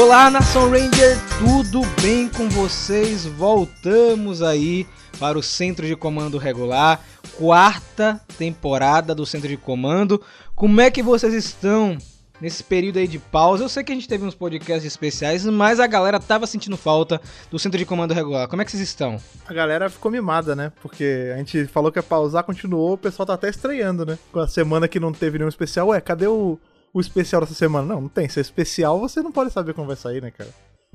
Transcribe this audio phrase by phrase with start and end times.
[0.00, 3.26] Olá, Nação Ranger, tudo bem com vocês?
[3.26, 4.86] Voltamos aí
[5.18, 7.00] para o Centro de Comando Regular,
[7.36, 10.22] quarta temporada do Centro de Comando.
[10.54, 11.98] Como é que vocês estão
[12.40, 13.64] nesse período aí de pausa?
[13.64, 17.20] Eu sei que a gente teve uns podcasts especiais, mas a galera tava sentindo falta
[17.50, 18.46] do Centro de Comando Regular.
[18.46, 19.20] Como é que vocês estão?
[19.48, 20.70] A galera ficou mimada, né?
[20.80, 24.16] Porque a gente falou que ia pausar, continuou, o pessoal tá até estranhando, né?
[24.30, 26.56] Com a semana que não teve nenhum especial, ué, cadê o
[26.98, 27.86] o especial dessa semana.
[27.86, 28.28] Não, não tem.
[28.28, 30.50] Se é especial, você não pode saber como vai sair, né, cara?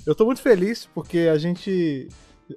[0.05, 2.09] Eu tô muito feliz porque a gente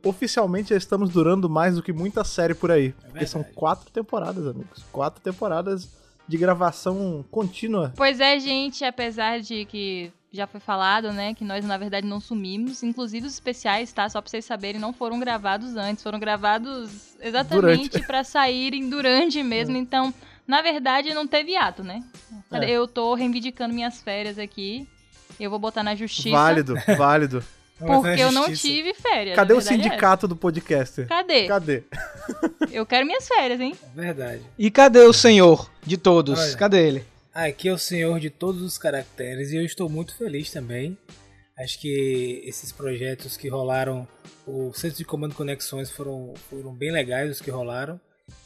[0.04, 2.92] oficialmente já estamos durando mais do que muita série por aí.
[3.04, 4.84] É porque são quatro temporadas, amigos.
[4.90, 5.88] Quatro temporadas
[6.26, 7.92] de gravação contínua.
[7.96, 12.20] Pois é, gente, apesar de que já foi falado, né, que nós na verdade não
[12.20, 14.08] sumimos, inclusive os especiais, tá?
[14.08, 19.76] Só pra vocês saberem, não foram gravados antes, foram gravados exatamente para saírem durante mesmo,
[19.76, 19.78] é.
[19.78, 20.12] então
[20.46, 22.02] na verdade, não teve ato, né?
[22.52, 22.70] É.
[22.70, 24.88] Eu tô reivindicando minhas férias aqui.
[25.38, 26.30] Eu vou botar na justiça.
[26.30, 27.44] Válido, válido.
[27.78, 29.36] Porque eu não tive férias.
[29.36, 31.06] Cadê o é sindicato é do podcaster?
[31.06, 31.46] Cadê?
[31.46, 31.82] Cadê?
[32.72, 33.74] Eu quero minhas férias, hein?
[33.94, 34.40] Verdade.
[34.58, 36.38] E cadê o senhor de todos?
[36.38, 37.04] Olha, cadê ele?
[37.34, 40.96] Aqui é o senhor de todos os caracteres e eu estou muito feliz também.
[41.58, 44.08] Acho que esses projetos que rolaram,
[44.46, 48.00] o Centro de Comando Conexões foram, foram bem legais os que rolaram.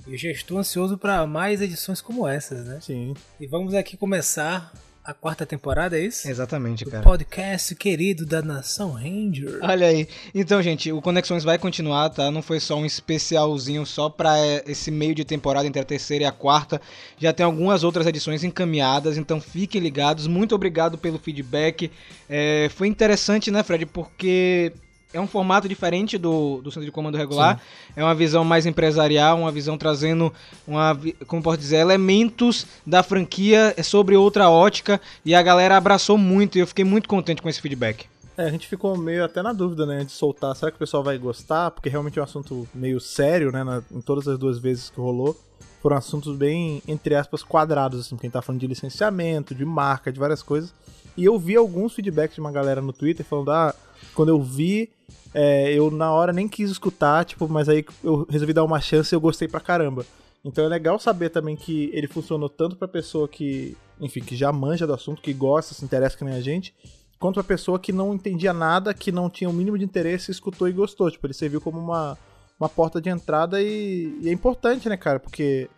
[0.06, 2.78] Eu já estou ansioso para mais edições como essas, né?
[2.80, 3.14] Sim.
[3.38, 4.72] E vamos aqui começar
[5.04, 6.28] a quarta temporada, é isso?
[6.28, 7.02] Exatamente, cara.
[7.02, 9.58] podcast querido da Nação Ranger.
[9.62, 10.08] Olha aí.
[10.34, 12.30] Então, gente, o Conexões vai continuar, tá?
[12.30, 14.36] Não foi só um especialzinho só para
[14.66, 16.80] esse meio de temporada entre a terceira e a quarta.
[17.18, 20.26] Já tem algumas outras edições encaminhadas, então fiquem ligados.
[20.26, 21.90] Muito obrigado pelo feedback.
[22.28, 23.86] É, foi interessante, né, Fred?
[23.86, 24.72] Porque
[25.12, 27.58] é um formato diferente do, do centro de comando regular.
[27.58, 27.92] Sim.
[27.96, 30.32] É uma visão mais empresarial, uma visão trazendo,
[30.66, 35.00] uma, como posso dizer, elementos da franquia sobre outra ótica.
[35.24, 38.06] E a galera abraçou muito e eu fiquei muito contente com esse feedback.
[38.36, 40.54] É, a gente ficou meio até na dúvida, né, de soltar.
[40.56, 41.70] Será que o pessoal vai gostar?
[41.72, 45.00] Porque realmente é um assunto meio sério, né, na, em todas as duas vezes que
[45.00, 45.38] rolou.
[45.82, 50.18] Foram assuntos bem, entre aspas, quadrados, assim, quem tá falando de licenciamento, de marca, de
[50.18, 50.72] várias coisas.
[51.16, 53.74] E eu vi alguns feedbacks de uma galera no Twitter falando, ah,
[54.14, 54.90] quando eu vi
[55.32, 59.14] é, eu na hora nem quis escutar, tipo, mas aí eu resolvi dar uma chance
[59.14, 60.04] e eu gostei pra caramba.
[60.44, 64.50] Então é legal saber também que ele funcionou tanto pra pessoa que, enfim, que já
[64.50, 66.74] manja do assunto, que gosta, se interessa que nem a gente,
[67.18, 70.68] quanto pra pessoa que não entendia nada, que não tinha o mínimo de interesse, escutou
[70.68, 71.10] e gostou.
[71.10, 72.16] Tipo, ele serviu como uma,
[72.58, 75.20] uma porta de entrada e, e é importante, né, cara?
[75.20, 75.68] Porque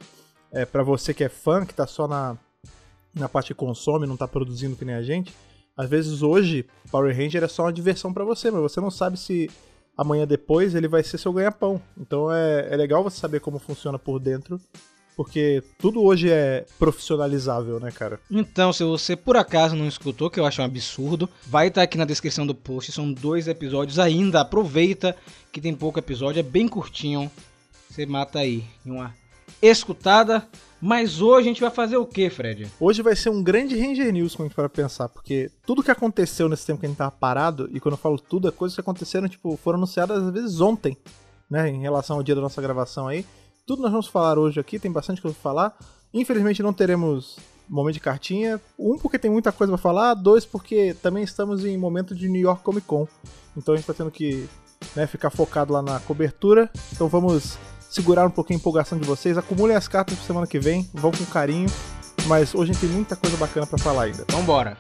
[0.53, 2.39] é, para você que é fã, que tá só na,
[3.15, 5.35] na parte que consome, não tá produzindo que nem a gente,
[5.77, 9.19] às vezes hoje, Power Ranger é só uma diversão para você, mas você não sabe
[9.19, 9.51] se
[9.97, 11.81] amanhã depois ele vai ser seu ganha-pão.
[11.99, 14.61] Então é, é legal você saber como funciona por dentro
[15.17, 18.19] porque tudo hoje é profissionalizável, né, cara?
[18.31, 21.85] Então, se você por acaso não escutou, que eu acho um absurdo, vai estar tá
[21.85, 22.91] aqui na descrição do post.
[22.93, 24.41] São dois episódios ainda.
[24.41, 25.15] Aproveita
[25.53, 27.31] que tem pouco episódio, é bem curtinho.
[27.89, 29.15] Você mata aí em uma
[29.61, 30.49] escutada.
[30.85, 32.67] Mas hoje a gente vai fazer o que, Fred?
[32.81, 35.93] Hoje vai ser um grande Ranger News, como a gente para pensar, porque tudo que
[35.93, 38.75] aconteceu nesse tempo que a gente tava parado, e quando eu falo tudo, é coisas
[38.75, 40.97] que aconteceram, tipo, foram anunciadas às vezes ontem,
[41.49, 43.25] né, em relação ao dia da nossa gravação aí.
[43.65, 45.79] Tudo nós vamos falar hoje aqui, tem bastante coisa pra falar.
[46.13, 47.37] Infelizmente não teremos
[47.69, 48.61] momento de cartinha.
[48.77, 50.15] Um, porque tem muita coisa para falar.
[50.15, 53.07] Dois, porque também estamos em momento de New York Comic Con.
[53.57, 54.49] Então a gente tá tendo que
[54.97, 56.69] né, ficar focado lá na cobertura.
[56.93, 57.57] Então vamos
[57.93, 59.37] segurar um pouquinho a empolgação de vocês.
[59.37, 61.69] Acumulem as cartas pra semana que vem, vão com carinho.
[62.27, 64.25] Mas hoje a gente tem muita coisa bacana para falar ainda.
[64.31, 64.79] Vambora!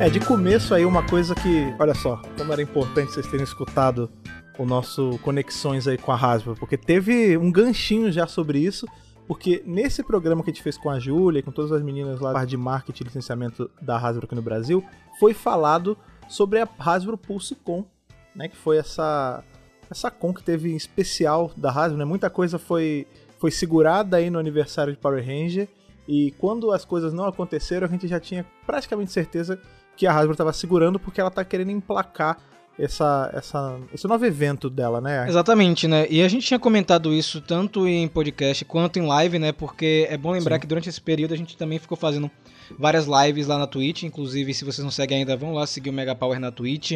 [0.00, 4.08] É, de começo aí uma coisa que, olha só, como era importante vocês terem escutado
[4.56, 8.86] o nosso Conexões aí com a Hasbro, porque teve um ganchinho já sobre isso,
[9.28, 12.46] porque nesse programa que a gente fez com a Júlia, com todas as meninas lá
[12.46, 14.82] de marketing e licenciamento da Hasbro aqui no Brasil,
[15.20, 17.84] foi falado sobre a Hasbro PulseCon,
[18.34, 19.44] né, que foi essa
[19.90, 22.04] essa con que teve em especial da Hasbro, né?
[22.06, 23.06] Muita coisa foi
[23.38, 25.68] foi segurada aí no aniversário de Power Ranger
[26.08, 29.60] e quando as coisas não aconteceram, a gente já tinha praticamente certeza
[29.94, 32.38] que a Hasbro estava segurando porque ela está querendo emplacar
[32.78, 35.26] essa, essa, esse novo evento dela, né?
[35.28, 36.06] Exatamente, né?
[36.08, 39.50] E a gente tinha comentado isso tanto em podcast quanto em live, né?
[39.50, 40.60] Porque é bom lembrar Sim.
[40.60, 42.30] que durante esse período a gente também ficou fazendo
[42.78, 44.04] várias lives lá na Twitch.
[44.04, 46.92] Inclusive, se vocês não seguem ainda, vão lá seguir o Mega Power na Twitch.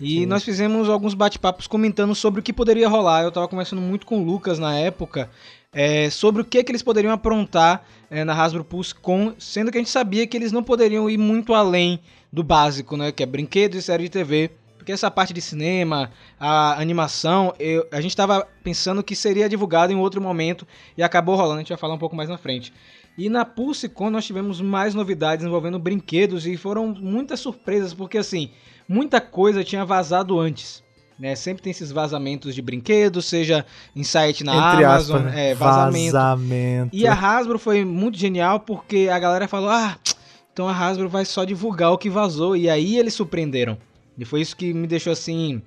[0.00, 0.26] E Sim.
[0.26, 3.22] nós fizemos alguns bate-papos comentando sobre o que poderia rolar.
[3.22, 5.30] Eu tava conversando muito com o Lucas na época.
[5.72, 9.78] É, sobre o que, que eles poderiam aprontar é, na Hasbro Pulse com, sendo que
[9.78, 11.98] a gente sabia que eles não poderiam ir muito além
[12.30, 13.12] do básico, né?
[13.12, 14.50] Que é brinquedos e série de TV
[14.82, 19.92] Porque essa parte de cinema, a animação, eu, a gente estava pensando que seria divulgado
[19.92, 20.66] em outro momento
[20.98, 22.72] e acabou rolando, a gente vai falar um pouco mais na frente.
[23.16, 28.50] E na PulseCon nós tivemos mais novidades envolvendo brinquedos e foram muitas surpresas, porque assim,
[28.88, 30.82] muita coisa tinha vazado antes.
[31.16, 31.36] Né?
[31.36, 33.64] Sempre tem esses vazamentos de brinquedos, seja
[33.94, 35.50] em site na Entre Amazon, aspas, né?
[35.50, 36.12] é, vazamento.
[36.12, 36.96] vazamento.
[36.96, 39.96] E a Hasbro foi muito genial porque a galera falou: ah,
[40.52, 42.56] então a Hasbro vai só divulgar o que vazou.
[42.56, 43.78] E aí eles surpreenderam.
[44.22, 45.60] E foi isso que me deixou assim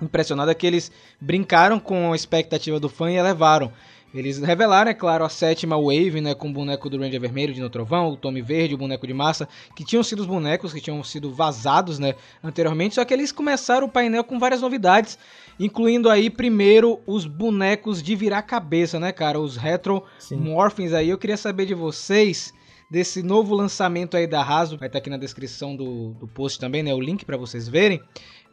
[0.00, 3.72] impressionado: é que eles brincaram com a expectativa do fã e elevaram.
[4.12, 7.60] Eles revelaram, é claro, a sétima Wave, né, com o boneco do Ranger Vermelho de
[7.60, 10.80] No Trovão, o Tommy Verde, o boneco de massa, que tinham sido os bonecos que
[10.80, 15.16] tinham sido vazados, né, anteriormente, só que eles começaram o painel com várias novidades,
[15.60, 20.02] incluindo aí primeiro os bonecos de virar cabeça, né, cara, os Retro
[20.32, 21.08] Morphins aí.
[21.08, 22.52] Eu queria saber de vocês
[22.90, 26.82] desse novo lançamento aí da Hasbro, vai estar aqui na descrição do, do post também,
[26.82, 28.02] né, o link para vocês verem.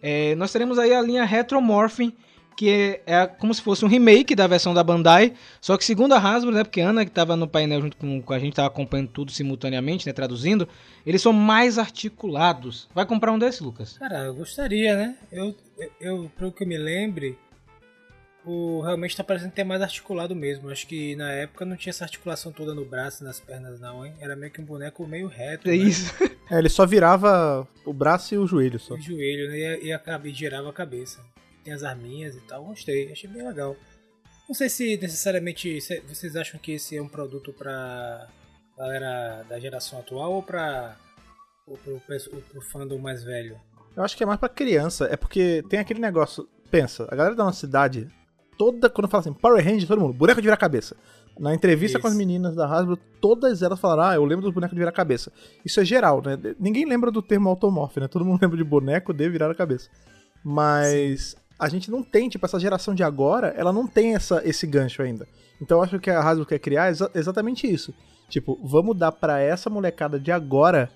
[0.02, 2.14] É, nós teremos aí a linha Retro Morphin
[2.58, 6.14] que é, é, como se fosse um remake da versão da Bandai, só que segundo
[6.14, 8.54] a Hasbro, né, porque a Ana que estava no painel junto com, com a gente,
[8.54, 10.68] estava acompanhando tudo simultaneamente, né, traduzindo,
[11.06, 12.90] eles são mais articulados.
[12.96, 14.00] Vai comprar um desses, Lucas?
[14.00, 15.16] Cara, eu gostaria, né?
[15.32, 15.56] Eu,
[16.02, 17.38] eu pelo que eu me lembre,
[18.48, 20.70] o realmente está parecendo ter mais articulado mesmo.
[20.70, 24.06] Acho que na época não tinha essa articulação toda no braço e nas pernas, não,
[24.06, 24.14] hein?
[24.20, 25.70] Era meio que um boneco meio reto.
[25.70, 25.78] É né?
[25.78, 26.14] isso.
[26.50, 28.96] é, ele só virava o braço e o joelho só.
[28.96, 29.58] O joelho, né?
[29.58, 31.22] E, e, e girava a cabeça
[31.68, 32.64] tem as arminhas e tal.
[32.64, 33.76] Gostei, achei bem legal.
[34.48, 38.26] Não sei se necessariamente vocês acham que esse é um produto pra
[38.78, 40.96] galera da geração atual ou pra
[41.68, 43.60] ou pro, pro, pro fandom mais velho.
[43.94, 45.10] Eu acho que é mais pra criança.
[45.12, 46.48] É porque tem aquele negócio.
[46.72, 48.08] Pensa, a galera da nossa cidade,
[48.58, 48.90] toda.
[48.90, 50.96] Quando fala assim, Power Rangers, todo mundo, boneco de virar cabeça.
[51.40, 52.02] Na entrevista Isso.
[52.02, 54.92] com as meninas da Hasbro, todas elas falaram: Ah, eu lembro dos bonecos de virar
[54.92, 55.32] cabeça.
[55.64, 56.38] Isso é geral, né?
[56.60, 58.08] Ninguém lembra do termo automorph, né?
[58.08, 59.90] Todo mundo lembra de boneco de virar a cabeça.
[60.44, 64.42] Mas Sim a gente não tem, tipo, essa geração de agora, ela não tem essa,
[64.46, 65.28] esse gancho ainda.
[65.60, 67.94] Então eu acho que a Hasbro quer criar é exa exatamente isso.
[68.30, 70.92] Tipo, vamos dar para essa molecada de agora,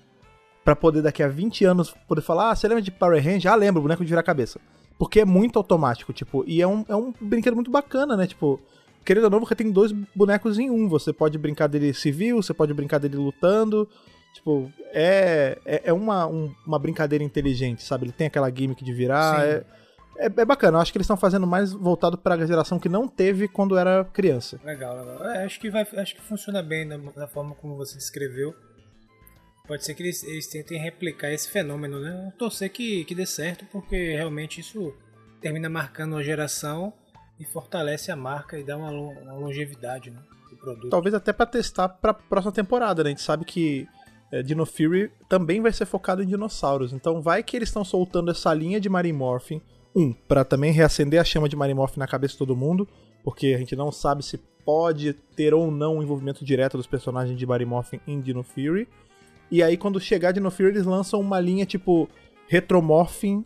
[0.64, 3.46] para poder daqui a 20 anos poder falar, ah, você lembra de Power Rangers?
[3.46, 4.60] Ah, lembro, boneco de virar cabeça.
[4.98, 8.26] Porque é muito automático, tipo, e é um, é um brinquedo muito bacana, né?
[8.26, 8.60] Tipo,
[9.04, 10.88] querendo ou não, você tem dois bonecos em um.
[10.88, 13.88] Você pode brincar dele civil, você pode brincar dele lutando.
[14.34, 18.06] Tipo, é, é, é uma, um, uma brincadeira inteligente, sabe?
[18.06, 19.46] Ele tem aquela gimmick de virar.
[19.46, 19.64] É,
[20.18, 22.88] é, é bacana, eu acho que eles estão fazendo mais voltado para a geração que
[22.88, 24.60] não teve quando era criança.
[24.64, 25.24] Legal, legal.
[25.30, 28.54] É, acho, que vai, acho que funciona bem da, da forma como você descreveu.
[29.66, 32.32] Pode ser que eles, eles tentem replicar esse fenômeno, né?
[32.36, 34.92] Torcer que, que dê certo, porque realmente isso
[35.40, 36.92] termina marcando uma geração
[37.38, 40.18] e fortalece a marca e dá uma, uma longevidade né,
[40.50, 40.90] do produto.
[40.90, 43.10] Talvez até para testar para próxima temporada, né?
[43.10, 43.86] A gente sabe que
[44.32, 46.92] é, Dino Fury também vai ser focado em dinossauros.
[46.92, 49.60] Então vai que eles estão soltando essa linha de Mary Morphin
[49.94, 52.88] um, para também reacender a chama de Marimoff na cabeça de todo mundo,
[53.22, 57.38] porque a gente não sabe se pode ter ou não um envolvimento direto dos personagens
[57.38, 58.88] de Marimoff em Dino Fury.
[59.52, 62.08] E aí, quando chegar Dino Fury, eles lançam uma linha tipo
[62.48, 63.44] Retromorphin,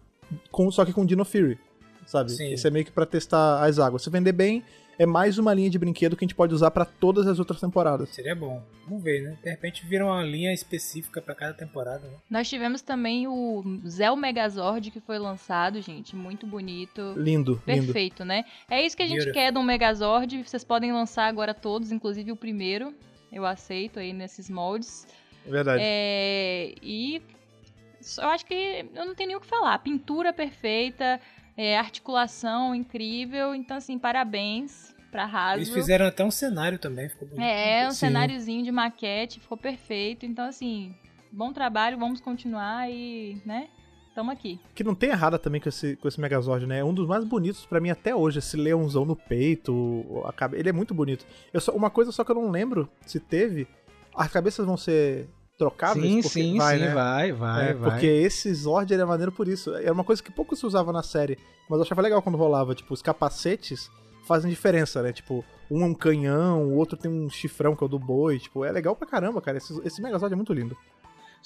[0.52, 1.58] com, só que com Dino Fury.
[2.06, 2.30] Sabe?
[2.30, 2.52] Sim.
[2.52, 4.02] Isso é meio que pra testar as águas.
[4.02, 4.62] Se vender bem,
[4.96, 7.60] é mais uma linha de brinquedo que a gente pode usar para todas as outras
[7.60, 8.10] temporadas.
[8.10, 8.62] Seria bom.
[8.86, 9.36] Vamos ver, né?
[9.42, 12.06] De repente vira uma linha específica para cada temporada.
[12.06, 12.14] Né?
[12.30, 17.14] Nós tivemos também o Zell Megazord que foi lançado, gente, muito bonito.
[17.16, 18.28] Lindo, perfeito, lindo.
[18.28, 18.44] né?
[18.70, 19.42] É isso que a gente Beautiful.
[19.42, 20.44] quer de um Megazord.
[20.44, 22.94] Vocês podem lançar agora todos, inclusive o primeiro.
[23.32, 25.04] Eu aceito aí nesses moldes.
[25.48, 25.82] Verdade.
[25.84, 27.22] É, e
[28.18, 29.78] eu acho que eu não tenho nem o que falar.
[29.78, 31.20] Pintura perfeita,
[31.56, 33.54] é, articulação incrível.
[33.54, 35.58] Então, assim, parabéns pra Hasbro.
[35.58, 37.44] Eles fizeram até um cenário também, ficou bonito.
[37.44, 37.96] É, um Sim.
[37.96, 40.26] cenáriozinho de maquete, ficou perfeito.
[40.26, 40.94] Então, assim,
[41.32, 43.68] bom trabalho, vamos continuar e, né,
[44.14, 44.60] tamo aqui.
[44.74, 46.78] Que não tem errada também com esse, com esse Megazord, né?
[46.80, 50.58] É um dos mais bonitos para mim até hoje, esse leãozão no peito, a cabe...
[50.58, 51.26] ele é muito bonito.
[51.52, 53.66] Eu só, uma coisa só que eu não lembro se teve,
[54.14, 56.04] as cabeças vão ser trocáveis?
[56.04, 56.94] Sim, sim, vai, sim, né?
[56.94, 57.90] vai, vai, é, vai.
[57.90, 59.74] Porque esse Zord era maneiro por isso.
[59.74, 62.74] Era uma coisa que pouco se usava na série, mas eu achava legal quando rolava.
[62.74, 63.90] Tipo, os capacetes
[64.26, 65.12] fazem diferença, né?
[65.12, 68.38] Tipo, um é um canhão, o outro tem um chifrão que é o do boi.
[68.38, 69.58] Tipo, é legal pra caramba, cara.
[69.58, 70.76] Esse, esse Megazord é muito lindo.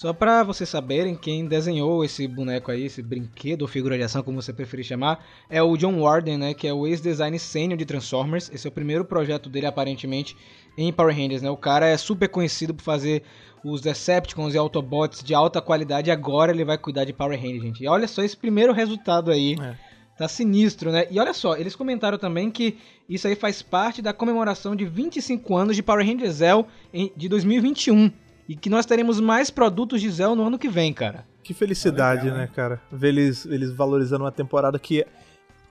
[0.00, 4.22] Só para vocês saberem, quem desenhou esse boneco aí, esse brinquedo ou figura de ação,
[4.22, 7.84] como você preferir chamar, é o John Warden, né, que é o ex-design sênior de
[7.84, 8.50] Transformers.
[8.50, 10.34] Esse é o primeiro projeto dele, aparentemente,
[10.74, 11.50] em Power Rangers, né?
[11.50, 13.24] O cara é super conhecido por fazer
[13.62, 17.62] os Decepticons e Autobots de alta qualidade e agora ele vai cuidar de Power Rangers,
[17.62, 17.84] gente.
[17.84, 19.54] E olha só esse primeiro resultado aí.
[19.60, 19.74] É.
[20.16, 21.08] Tá sinistro, né?
[21.10, 25.54] E olha só, eles comentaram também que isso aí faz parte da comemoração de 25
[25.54, 26.66] anos de Power Rangers Zell
[27.14, 28.10] de 2021.
[28.50, 31.24] E que nós teremos mais produtos de Zell no ano que vem, cara.
[31.40, 32.82] Que felicidade, é legal, né, cara?
[32.90, 35.06] Ver eles, eles valorizando uma temporada que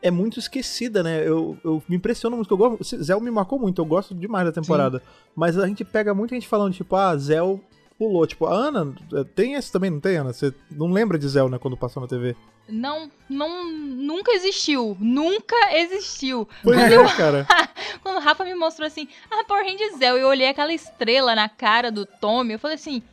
[0.02, 1.28] é muito esquecida, né?
[1.28, 4.54] Eu, eu me impressiono muito, eu gosto, Zell me marcou muito, eu gosto demais da
[4.54, 5.00] temporada.
[5.00, 5.06] Sim.
[5.36, 7.60] Mas a gente pega muita gente falando, tipo, ah, Zell
[8.00, 8.26] pulou.
[8.26, 8.96] Tipo, a Ana,
[9.36, 10.32] tem esse também, não tem, Ana?
[10.32, 12.36] Você não lembra de Zell, né, quando passou na TV?
[12.70, 14.96] Não, não, nunca existiu.
[15.00, 16.48] Nunca existiu.
[16.64, 17.46] Pois quando é, eu, cara.
[18.02, 21.50] quando o Rafa me mostrou assim, ah, Power Rangers Zell, eu olhei aquela estrela na
[21.50, 23.04] cara do Tommy, eu falei assim,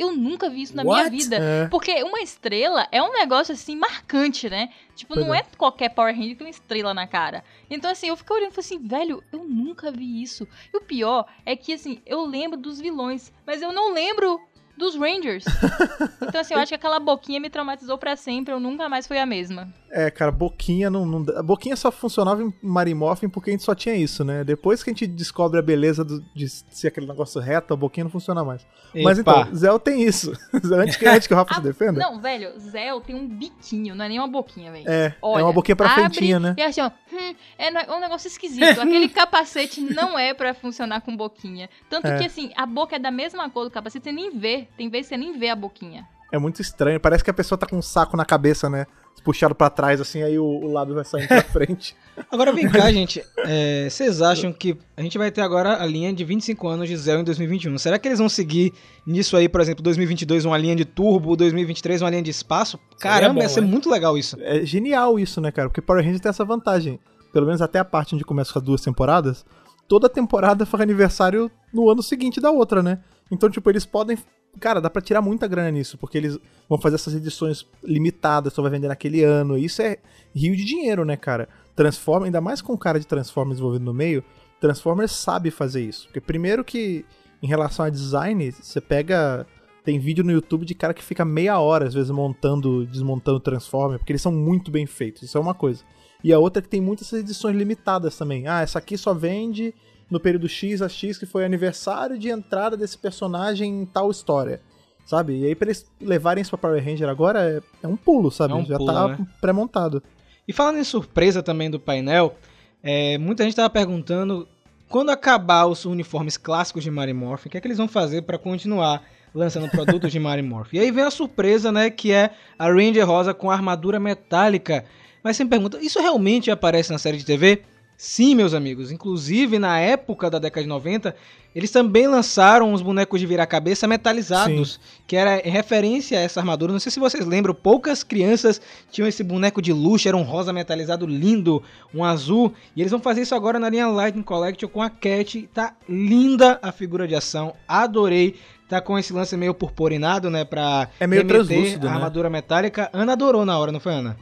[0.00, 1.10] eu nunca vi isso na What?
[1.10, 1.36] minha vida.
[1.36, 1.68] É.
[1.68, 4.70] Porque uma estrela é um negócio assim marcante, né?
[4.94, 5.40] Tipo, pois não é.
[5.40, 5.46] é.
[5.56, 7.44] qualquer Power Ranger que tem uma estrela na cara.
[7.68, 10.48] Então, assim, eu fiquei olhando e falei assim, velho, eu nunca vi isso.
[10.72, 14.40] E o pior é que, assim, eu lembro dos vilões, mas eu não lembro
[14.80, 15.44] dos Rangers.
[16.20, 19.18] então, assim, eu acho que aquela boquinha me traumatizou para sempre, eu nunca mais fui
[19.18, 19.72] a mesma.
[19.92, 21.24] É, cara, boquinha não, não.
[21.36, 24.44] A boquinha só funcionava em Marimorphin porque a gente só tinha isso, né?
[24.44, 28.04] Depois que a gente descobre a beleza do, de ser aquele negócio reto, a boquinha
[28.04, 28.62] não funciona mais.
[28.94, 29.04] Epa.
[29.04, 30.32] Mas então, Zell tem isso.
[30.72, 32.00] antes, que, antes que o Rafa se defenda.
[32.00, 34.88] Não, velho, Zell tem um biquinho, não é nem uma boquinha, velho.
[34.88, 36.54] É, Olha, é uma boquinha pra frentinha, né?
[36.56, 38.80] E assim, ó, hum, é um negócio esquisito.
[38.80, 41.68] Aquele capacete não é para funcionar com boquinha.
[41.88, 42.18] Tanto é.
[42.18, 44.68] que, assim, a boca é da mesma cor do capacete, você nem vê.
[44.76, 46.06] Tem vezes que você nem vê a boquinha.
[46.32, 47.00] É muito estranho.
[47.00, 48.86] Parece que a pessoa tá com um saco na cabeça, né?
[49.24, 51.94] Puxado para trás, assim, aí o, o, lábio vai saindo pra frente.
[52.30, 53.22] Agora vem cá, gente.
[53.38, 56.96] É, vocês acham que a gente vai ter agora a linha de 25 anos de
[56.96, 57.76] Zell em 2021?
[57.76, 58.72] Será que eles vão seguir
[59.06, 62.78] nisso aí, por exemplo, 2022 uma linha de turbo, 2023 uma linha de espaço?
[62.98, 63.66] Caramba, bom, ia ser né?
[63.66, 64.38] muito legal isso.
[64.40, 65.68] É genial isso, né, cara?
[65.68, 66.98] Porque Power Rangers tem essa vantagem.
[67.30, 69.44] Pelo menos até a parte onde começa com as duas temporadas.
[69.86, 73.00] Toda temporada faz aniversário no ano seguinte da outra, né?
[73.30, 74.16] Então, tipo, eles podem
[74.58, 76.38] Cara, dá pra tirar muita grana nisso, porque eles
[76.68, 79.56] vão fazer essas edições limitadas, só vai vender naquele ano.
[79.56, 79.98] Isso é
[80.34, 81.48] rio de dinheiro, né, cara?
[81.76, 84.24] Transforma, ainda mais com o cara de Transformers envolvido no meio,
[84.60, 86.06] Transformers sabe fazer isso.
[86.06, 87.04] Porque primeiro que,
[87.42, 89.46] em relação a design, você pega.
[89.82, 93.98] Tem vídeo no YouTube de cara que fica meia hora, às vezes, montando, desmontando Transformers,
[93.98, 95.22] porque eles são muito bem feitos.
[95.22, 95.82] Isso é uma coisa.
[96.22, 98.46] E a outra é que tem muitas edições limitadas também.
[98.46, 99.74] Ah, essa aqui só vende
[100.10, 104.60] no período X a X, que foi aniversário de entrada desse personagem em tal história.
[105.06, 105.40] Sabe?
[105.40, 108.52] E aí, pra eles levarem isso pra Power Ranger agora, é, é um pulo, sabe?
[108.52, 109.26] É um Já pulo, tá né?
[109.40, 110.02] pré-montado.
[110.46, 112.36] E falando em surpresa também do painel,
[112.82, 114.48] é, muita gente tava perguntando
[114.88, 118.22] quando acabar os uniformes clássicos de Mary Morphin, o que é que eles vão fazer
[118.22, 119.02] para continuar
[119.32, 120.78] lançando produtos de Mary Morphin?
[120.78, 124.84] E aí vem a surpresa, né, que é a Ranger Rosa com armadura metálica.
[125.22, 127.62] Mas você me pergunta, isso realmente aparece na série de TV?
[128.02, 128.90] Sim, meus amigos.
[128.90, 131.14] Inclusive, na época da década de 90,
[131.54, 135.02] eles também lançaram os bonecos de virar cabeça metalizados, Sim.
[135.06, 136.72] que era referência a essa armadura.
[136.72, 138.58] Não sei se vocês lembram, poucas crianças
[138.90, 141.62] tinham esse boneco de luxo, era um rosa metalizado lindo,
[141.94, 142.54] um azul.
[142.74, 145.46] E eles vão fazer isso agora na linha Lightning Collection com a Cat.
[145.52, 148.34] Tá linda a figura de ação, adorei.
[148.66, 151.96] Tá com esse lance meio purpurinado, né, pra é meio translúcido, a né?
[151.96, 152.88] armadura metálica.
[152.94, 154.16] Ana adorou na hora, não foi, Ana?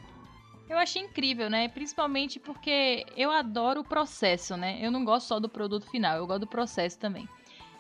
[0.68, 1.68] Eu achei incrível, né?
[1.68, 4.78] Principalmente porque eu adoro o processo, né?
[4.80, 7.28] Eu não gosto só do produto final, eu gosto do processo também.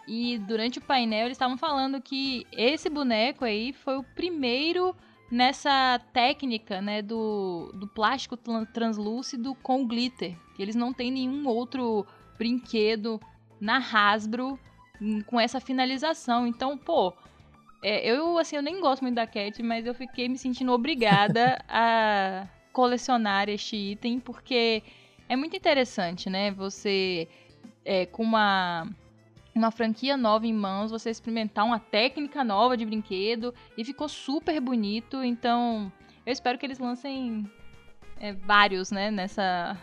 [0.06, 4.96] E durante o painel eles estavam falando que esse boneco aí foi o primeiro
[5.30, 8.34] nessa técnica, né, do, do plástico
[8.72, 10.34] translúcido com glitter.
[10.58, 12.06] Eles não têm nenhum outro
[12.38, 13.20] brinquedo
[13.60, 14.58] na Hasbro
[15.26, 16.46] com essa finalização.
[16.46, 17.12] Então, pô,
[17.82, 21.62] é, eu assim, eu nem gosto muito da Cat, mas eu fiquei me sentindo obrigada
[21.68, 24.84] a colecionar este item, porque
[25.28, 26.52] é muito interessante, né?
[26.52, 27.26] Você,
[27.84, 28.88] é, com uma,
[29.52, 34.60] uma franquia nova em mãos, você experimentar uma técnica nova de brinquedo e ficou super
[34.60, 35.24] bonito.
[35.24, 35.92] Então,
[36.24, 37.50] eu espero que eles lancem
[38.20, 39.76] é, vários, né, nessa,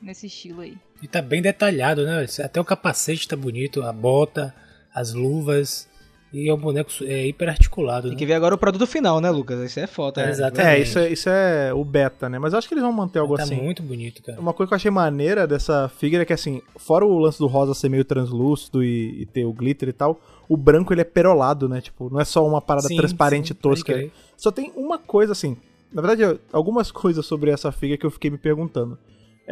[0.00, 0.78] nesse estilo aí.
[1.02, 2.24] E tá bem detalhado, né?
[2.42, 4.54] Até o capacete tá bonito, a bota,
[4.94, 5.89] as luvas.
[6.32, 8.02] E é um boneco é, hiper articulado.
[8.02, 8.16] Tem né?
[8.16, 9.60] que ver agora o produto final, né, Lucas?
[9.60, 10.30] Isso é foto, é, né?
[10.30, 10.78] Exatamente.
[10.78, 12.38] É, isso é, isso é o beta, né?
[12.38, 13.56] Mas eu acho que eles vão manter algo tá assim.
[13.56, 14.40] Tá muito bonito, cara.
[14.40, 17.48] Uma coisa que eu achei maneira dessa figura é que, assim, fora o lance do
[17.48, 21.04] rosa ser meio translúcido e, e ter o glitter e tal, o branco ele é
[21.04, 21.80] perolado, né?
[21.80, 24.10] Tipo, não é só uma parada sim, transparente sim, tosca.
[24.36, 25.56] Só tem uma coisa, assim.
[25.92, 28.96] Na verdade, algumas coisas sobre essa figura que eu fiquei me perguntando.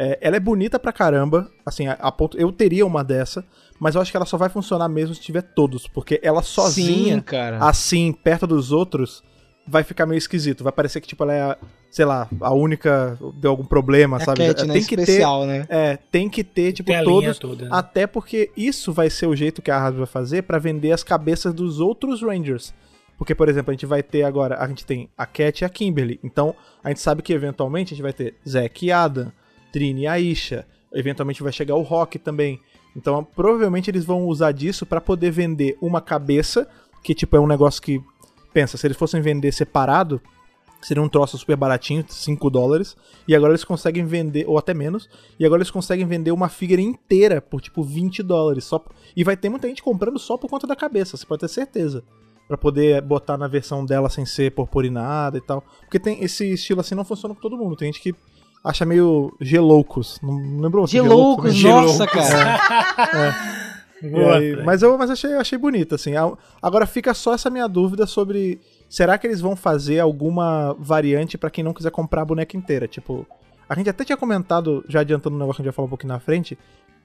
[0.01, 3.43] É, ela é bonita pra caramba, assim, a, a, ponto, eu teria uma dessa,
[3.77, 7.17] mas eu acho que ela só vai funcionar mesmo se tiver todos, porque ela sozinha,
[7.17, 9.21] Sim, assim, perto dos outros,
[9.67, 10.63] vai ficar meio esquisito.
[10.63, 11.57] Vai parecer que, tipo, ela é,
[11.91, 14.47] sei lá, a única, deu algum problema, é sabe?
[14.47, 14.73] Cat, né?
[14.73, 15.65] tem que Especial, ter, né?
[15.67, 17.69] É, tem que ter, tipo, todos, toda, né?
[17.69, 21.03] até porque isso vai ser o jeito que a Hasbro vai fazer para vender as
[21.03, 22.73] cabeças dos outros Rangers.
[23.17, 25.69] Porque, por exemplo, a gente vai ter agora, a gente tem a Cat e a
[25.69, 26.21] Kimberly.
[26.23, 29.29] Então, a gente sabe que eventualmente a gente vai ter Zack e Adam.
[29.71, 30.65] Trini e Aisha.
[30.93, 32.59] Eventualmente vai chegar o Rock também.
[32.95, 36.67] Então, provavelmente eles vão usar disso para poder vender uma cabeça
[37.03, 38.01] que tipo é um negócio que
[38.53, 40.21] pensa, se eles fossem vender separado,
[40.81, 42.95] seria um troço super baratinho, 5 dólares,
[43.27, 45.09] e agora eles conseguem vender, ou até menos,
[45.39, 48.63] e agora eles conseguem vender uma figure inteira por tipo 20 dólares.
[48.63, 48.83] Só,
[49.15, 52.03] e vai ter muita gente comprando só por conta da cabeça, você pode ter certeza.
[52.47, 55.63] Pra poder botar na versão dela sem ser purpurinada e tal.
[55.81, 57.75] Porque tem esse estilo assim não funciona com todo mundo.
[57.75, 58.15] Tem gente que
[58.63, 60.19] acha meio geloucos.
[60.21, 60.97] Não, não lembrou você?
[60.97, 62.59] Geloucos, nossa, cara.
[63.55, 63.59] é.
[64.01, 66.13] Boa, aí, mas eu mas achei, achei bonito, assim.
[66.61, 68.61] Agora fica só essa minha dúvida sobre.
[68.87, 72.87] Será que eles vão fazer alguma variante para quem não quiser comprar a boneca inteira?
[72.87, 73.27] Tipo,
[73.67, 75.89] a gente até tinha comentado, já adiantando um negócio que a gente vai falar um
[75.89, 76.57] pouquinho na frente,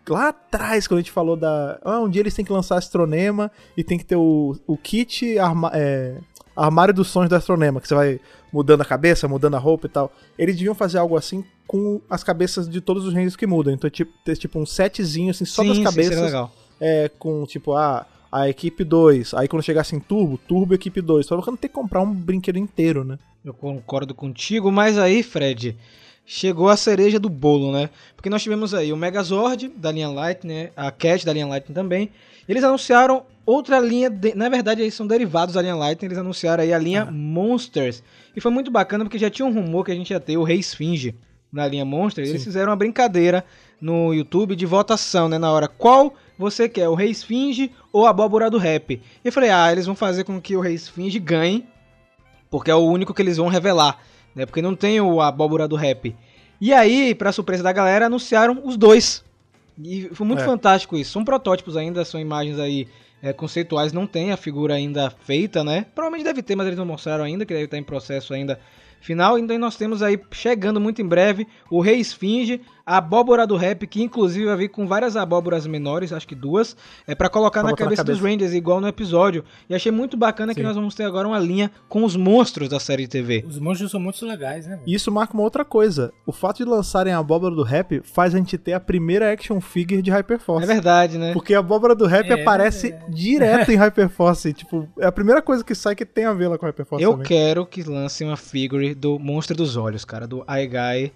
[0.08, 1.78] lá atrás, quando a gente falou da.
[1.84, 5.38] Ah, um dia eles têm que lançar Astronema e tem que ter o, o kit
[5.38, 6.18] arma, é,
[6.56, 8.20] armário dos sonhos do Astronema, que você vai
[8.52, 10.12] mudando a cabeça, mudando a roupa e tal.
[10.38, 13.72] Eles deviam fazer algo assim com as cabeças de todos os reinos que mudam.
[13.72, 16.16] Então, tipo, ter tipo um setzinho assim, só sim, das cabeças.
[16.16, 16.52] Sim, legal.
[16.80, 19.34] É, com tipo, ah, a equipe 2.
[19.34, 21.26] Aí quando chegasse em Turbo, Turbo equipe 2.
[21.26, 23.18] Só não ter que comprar um brinquedo inteiro, né?
[23.44, 25.76] Eu concordo contigo, mas aí, Fred,
[26.26, 27.90] chegou a cereja do bolo, né?
[28.16, 30.70] Porque nós tivemos aí o Megazord da linha Light, né?
[30.76, 32.10] A Cat da linha Light também.
[32.48, 34.34] Eles anunciaram outra linha, de...
[34.34, 38.02] na verdade eles são derivados da linha Light, eles anunciaram aí a linha Monsters.
[38.34, 40.42] E foi muito bacana porque já tinha um rumor que a gente ia ter o
[40.42, 41.14] Rei Esfinge
[41.52, 42.28] na linha Monsters.
[42.28, 43.44] Eles fizeram uma brincadeira
[43.80, 45.38] no YouTube de votação, né?
[45.38, 48.90] Na hora, qual você quer, o Rei Esfinge ou a Abóbora do Rap?
[48.92, 51.66] E eu falei, ah, eles vão fazer com que o Rei Esfinge ganhe,
[52.50, 53.98] porque é o único que eles vão revelar
[54.34, 54.44] né?
[54.44, 56.14] Porque não tem o abóbora do rap.
[56.60, 59.24] E aí, para surpresa da galera, anunciaram os dois.
[59.82, 60.44] E foi muito é.
[60.44, 61.12] fantástico isso.
[61.12, 62.86] São protótipos ainda, são imagens aí
[63.22, 65.86] é, conceituais, não tem a figura ainda feita, né?
[65.94, 68.60] Provavelmente deve ter, mas eles não mostraram ainda, que deve estar em processo ainda
[69.00, 69.38] final.
[69.38, 73.86] Então nós temos aí, chegando muito em breve, o Rei Esfinge, a abóbora do rap,
[73.86, 76.76] que inclusive vai vir com várias abóboras menores, acho que duas,
[77.06, 79.44] é para colocar, na cabeça, na cabeça, dos Rangers, igual no episódio.
[79.68, 80.60] E achei muito bacana Sim.
[80.60, 83.44] que nós vamos ter agora uma linha com os monstros da série de TV.
[83.46, 84.80] Os monstros são muito legais, né?
[84.86, 86.12] E isso marca uma outra coisa.
[86.26, 89.60] O fato de lançarem a abóbora do rap faz a gente ter a primeira action
[89.60, 90.64] figure de Hyperforce.
[90.64, 91.32] É verdade, né?
[91.32, 93.00] Porque a abóbora do rap é, aparece é.
[93.08, 94.52] direto em Hyperforce.
[94.52, 97.02] tipo, é a primeira coisa que sai que tem a ver lá com Hyperforce.
[97.02, 97.26] Eu também.
[97.26, 101.12] quero que lancem uma figure do Monstro dos Olhos, cara, do Aigai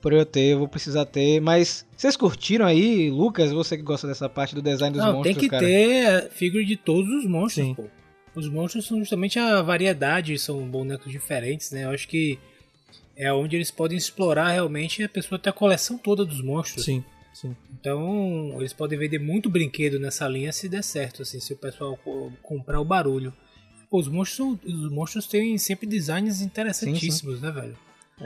[0.00, 1.40] por eu ter, eu vou precisar ter.
[1.40, 3.52] Mas vocês curtiram aí, Lucas?
[3.52, 5.64] Você que gosta dessa parte do design dos Não, monstros, tem que cara.
[5.64, 7.74] ter figure de todos os monstros, Sim.
[7.74, 7.84] pô.
[8.34, 11.84] Os monstros são justamente a variedade, são bonecos diferentes, né?
[11.84, 12.38] Eu acho que
[13.16, 16.84] é onde eles podem explorar realmente a pessoa ter a coleção toda dos monstros.
[16.84, 17.04] Sim,
[17.34, 17.56] sim.
[17.78, 21.98] Então, eles podem vender muito brinquedo nessa linha se der certo, assim, se o pessoal
[22.40, 23.32] comprar o barulho.
[23.90, 27.46] Pô, os monstros, os monstros têm sempre designs interessantíssimos, sim, sim.
[27.46, 27.76] né, velho?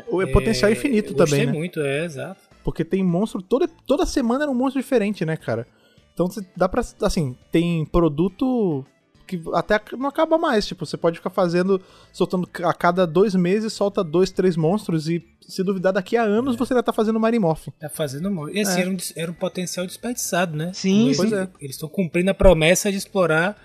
[0.08, 1.52] O é, potencial infinito também, né?
[1.52, 2.40] muito, é, exato.
[2.62, 5.66] Porque tem monstro, toda, toda semana era um monstro diferente, né, cara?
[6.12, 8.84] Então dá pra, assim, tem produto
[9.26, 11.80] que até não acaba mais, tipo, você pode ficar fazendo,
[12.12, 16.54] soltando a cada dois meses, solta dois, três monstros e se duvidar daqui a anos
[16.54, 16.58] é.
[16.58, 17.68] você já tá fazendo Marimorph.
[17.78, 18.82] Tá fazendo E assim, é.
[18.82, 20.72] era, um, era um potencial desperdiçado, né?
[20.72, 21.48] Sim, pois é.
[21.60, 23.56] Eles estão cumprindo a promessa de explorar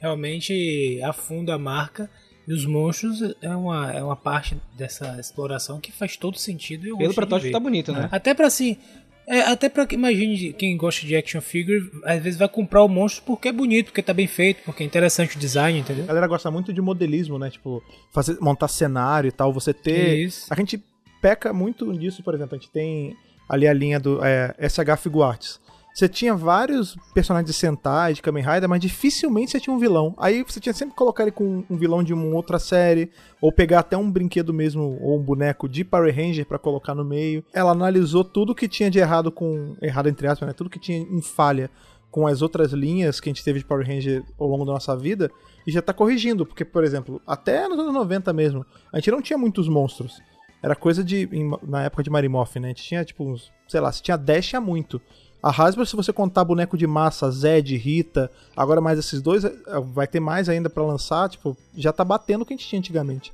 [0.00, 2.08] realmente a fundo a marca
[2.50, 6.88] e os monstros é uma, é uma parte dessa exploração que faz todo sentido.
[6.88, 8.08] Eu Pelo protótipo tá bonito, né?
[8.10, 8.76] Até pra assim.
[9.24, 12.88] É, até pra que imagine quem gosta de action figure, às vezes vai comprar o
[12.88, 16.02] monstro porque é bonito, porque tá bem feito, porque é interessante o design, entendeu?
[16.02, 17.50] A galera gosta muito de modelismo, né?
[17.50, 17.80] Tipo,
[18.12, 20.18] fazer, montar cenário e tal, você ter.
[20.18, 20.52] Isso.
[20.52, 20.82] A gente
[21.22, 23.16] peca muito disso, por exemplo, a gente tem
[23.48, 25.60] ali a linha do é, SH Figuarts
[25.92, 30.14] você tinha vários personagens de Sentai, de Kamen Rider, mas dificilmente você tinha um vilão.
[30.18, 33.52] Aí você tinha sempre que colocar ele com um vilão de uma outra série, ou
[33.52, 37.44] pegar até um brinquedo mesmo, ou um boneco de Power Ranger para colocar no meio.
[37.52, 39.76] Ela analisou tudo que tinha de errado com.
[39.82, 40.52] Errado entre aspas, né?
[40.52, 41.70] Tudo que tinha em falha
[42.10, 44.96] com as outras linhas que a gente teve de Power Ranger ao longo da nossa
[44.96, 45.30] vida
[45.66, 49.22] e já tá corrigindo, porque, por exemplo, até nos anos 90 mesmo, a gente não
[49.22, 50.20] tinha muitos monstros.
[50.62, 51.28] Era coisa de.
[51.62, 52.68] na época de Marimoff, né?
[52.68, 53.50] A gente tinha, tipo, uns.
[53.66, 55.00] Sei lá, se tinha 10, tinha muito.
[55.42, 59.52] A Hasbro, se você contar boneco de massa, Zed, Rita, agora mais esses dois, é,
[59.92, 62.78] vai ter mais ainda para lançar, tipo, já tá batendo o que a gente tinha
[62.78, 63.32] antigamente.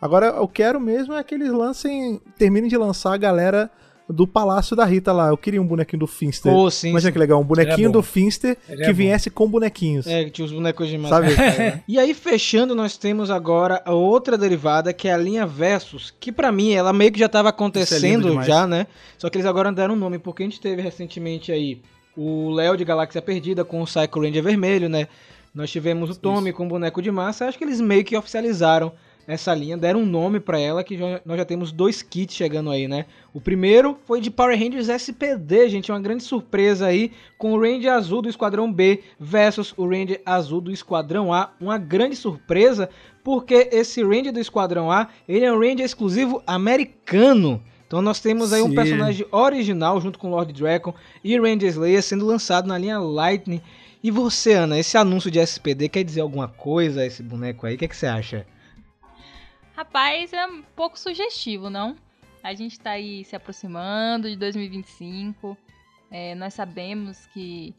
[0.00, 3.70] Agora, eu quero mesmo é que eles lancem, terminem de lançar a galera
[4.08, 5.28] do Palácio da Rita lá.
[5.28, 6.52] Eu queria um bonequinho do Finster.
[6.52, 7.12] Oh, sim, Imagina sim.
[7.12, 10.06] que legal, um bonequinho do Finster Ele que é viesse com bonequinhos.
[10.06, 11.14] É, que tinha os bonecos de massa.
[11.14, 11.32] Sabe?
[11.34, 11.80] É.
[11.88, 16.30] e aí, fechando, nós temos agora a outra derivada, que é a linha Versus, que
[16.30, 18.86] para mim, ela meio que já tava é acontecendo é já, né?
[19.18, 21.80] Só que eles agora deram um nome, porque a gente teve recentemente aí
[22.16, 25.08] o Léo de Galáxia Perdida com o Psycho Ranger vermelho, né?
[25.54, 26.58] Nós tivemos o Tommy Isso.
[26.58, 27.46] com boneco de massa.
[27.46, 28.92] Acho que eles meio que oficializaram
[29.26, 32.70] essa linha, deram um nome para ela que já, nós já temos dois kits chegando
[32.70, 33.06] aí, né?
[33.34, 37.92] O primeiro foi de Power Rangers SPD, gente, uma grande surpresa aí com o Ranger
[37.92, 42.88] Azul do Esquadrão B versus o Ranger Azul do Esquadrão A, uma grande surpresa
[43.24, 47.60] porque esse Ranger do Esquadrão A, ele é um Ranger exclusivo americano.
[47.84, 48.68] Então nós temos aí Sim.
[48.68, 53.60] um personagem original junto com Lord Dragon e Ranger Slayer sendo lançado na linha Lightning.
[54.02, 57.74] E você, Ana, esse anúncio de SPD quer dizer alguma coisa esse boneco aí?
[57.74, 58.46] O que, é que você acha?
[59.76, 61.96] Rapaz, é um pouco sugestivo, não?
[62.42, 65.54] A gente tá aí se aproximando de 2025.
[66.10, 67.74] É, nós sabemos que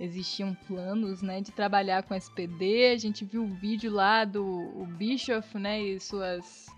[0.00, 2.92] existiam planos, né, de trabalhar com SPD.
[2.94, 6.68] A gente viu o vídeo lá do o Bischoff, né, e suas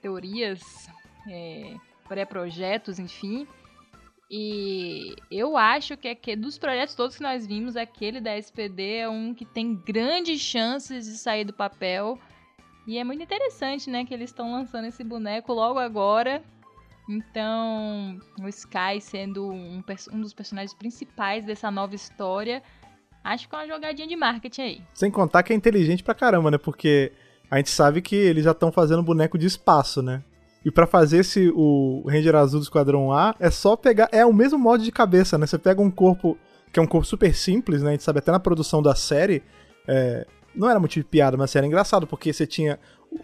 [0.00, 0.88] teorias,
[1.28, 1.74] é,
[2.08, 3.46] pré-projetos, enfim.
[4.30, 8.96] E eu acho que, é que dos projetos todos que nós vimos, aquele da SPD
[8.96, 12.18] é um que tem grandes chances de sair do papel
[12.86, 16.42] e é muito interessante, né, que eles estão lançando esse boneco logo agora.
[17.08, 22.62] Então, o Sky sendo um, um dos personagens principais dessa nova história,
[23.22, 24.82] acho que é uma jogadinha de marketing aí.
[24.94, 26.58] Sem contar que é inteligente pra caramba, né?
[26.58, 27.12] Porque
[27.50, 30.22] a gente sabe que eles já estão fazendo boneco de espaço, né?
[30.64, 34.08] E para fazer esse o Ranger Azul do Esquadrão A, é só pegar.
[34.10, 35.46] É o mesmo molde de cabeça, né?
[35.46, 36.36] Você pega um corpo
[36.72, 37.90] que é um corpo super simples, né?
[37.90, 39.44] A gente sabe até na produção da série.
[39.86, 42.78] É, não era motivo de piada, mas era engraçado, porque você tinha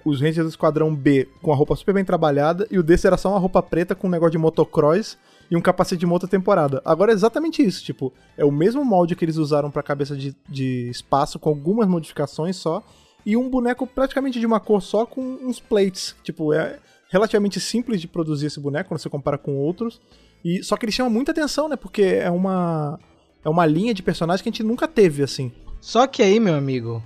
[0.05, 3.17] os Rangers do Esquadrão B com a roupa super bem trabalhada, e o desse era
[3.17, 5.19] só uma roupa preta com um negócio de motocross
[5.51, 6.81] e um capacete de moto temporada.
[6.85, 10.35] Agora é exatamente isso, tipo, é o mesmo molde que eles usaram pra cabeça de,
[10.49, 12.83] de espaço, com algumas modificações só,
[13.25, 16.17] e um boneco praticamente de uma cor só com uns plates.
[16.23, 20.01] Tipo, é relativamente simples de produzir esse boneco quando você compara com outros.
[20.45, 21.77] E só que ele chama muita atenção, né?
[21.77, 22.99] Porque é uma
[23.45, 25.53] é uma linha de personagem que a gente nunca teve assim.
[25.81, 27.03] Só que aí, meu amigo,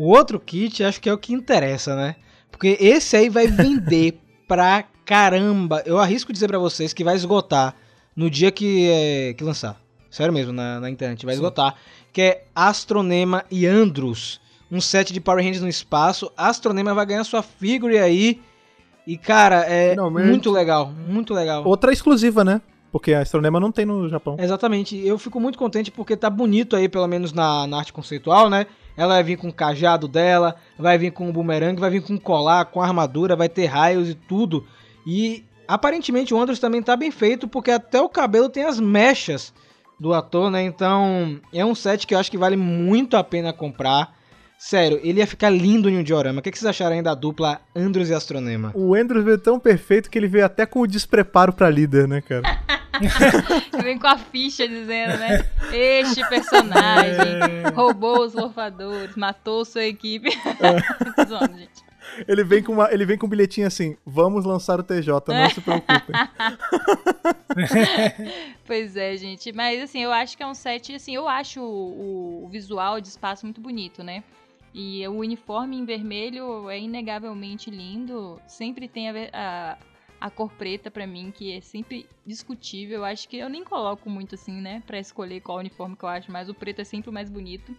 [0.00, 2.16] o outro kit acho que é o que interessa, né?
[2.50, 5.82] Porque esse aí vai vender pra caramba.
[5.84, 7.76] Eu arrisco dizer para vocês que vai esgotar
[8.16, 9.78] no dia que, é, que lançar.
[10.10, 11.26] Sério mesmo, na, na internet.
[11.26, 11.42] Vai Sim.
[11.42, 11.74] esgotar.
[12.14, 14.40] Que é Astronema e Andros.
[14.72, 16.32] Um set de Power Rangers no espaço.
[16.34, 18.40] Astronema vai ganhar sua figure aí.
[19.06, 20.28] E, cara, é Finalmente.
[20.28, 20.90] muito legal.
[21.06, 21.62] Muito legal.
[21.66, 22.62] Outra exclusiva, né?
[22.90, 24.36] Porque a Astronema não tem no Japão.
[24.40, 24.96] Exatamente.
[24.96, 28.66] Eu fico muito contente porque tá bonito aí, pelo menos na, na arte conceitual, né?
[28.96, 32.18] Ela vai vir com o cajado dela, vai vir com o bumerangue, vai vir com
[32.18, 34.66] colar, com armadura, vai ter raios e tudo.
[35.06, 39.52] E aparentemente o Andros também tá bem feito, porque até o cabelo tem as mechas
[39.98, 40.62] do ator, né?
[40.62, 44.18] Então é um set que eu acho que vale muito a pena comprar.
[44.58, 46.40] Sério, ele ia ficar lindo em um diorama.
[46.40, 48.72] O que, vocês acharam aí da dupla Andros e Astronema?
[48.74, 52.20] O Andros veio tão perfeito que ele veio até com o despreparo pra líder, né,
[52.20, 52.60] cara?
[53.82, 55.46] Vem com a ficha dizendo, né?
[55.72, 57.70] Este personagem é...
[57.70, 60.28] roubou os morfadores, matou sua equipe.
[60.28, 61.24] É.
[61.26, 61.90] Zoando, gente.
[62.26, 65.50] Ele vem, com uma, ele vem com um bilhetinho assim: vamos lançar o TJ, não
[65.50, 66.14] se preocupem.
[68.66, 69.52] pois é, gente.
[69.52, 73.08] Mas assim, eu acho que é um set, assim, eu acho o, o visual de
[73.08, 74.24] espaço muito bonito, né?
[74.72, 78.40] E o uniforme em vermelho é inegavelmente lindo.
[78.46, 79.76] Sempre tem a, a,
[80.20, 82.98] a cor preta para mim, que é sempre discutível.
[82.98, 86.08] Eu acho que eu nem coloco muito assim, né, para escolher qual uniforme que eu
[86.08, 87.74] acho, mas o preto é sempre o mais bonito.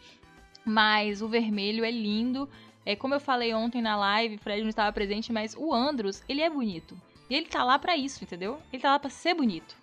[0.66, 2.50] Mas o vermelho é lindo.
[2.86, 6.42] É como eu falei ontem na live, Fred não estava presente, mas o Andros, ele
[6.42, 7.00] é bonito.
[7.30, 8.60] E ele tá lá para isso, entendeu?
[8.74, 9.76] Ele tá lá para ser bonito,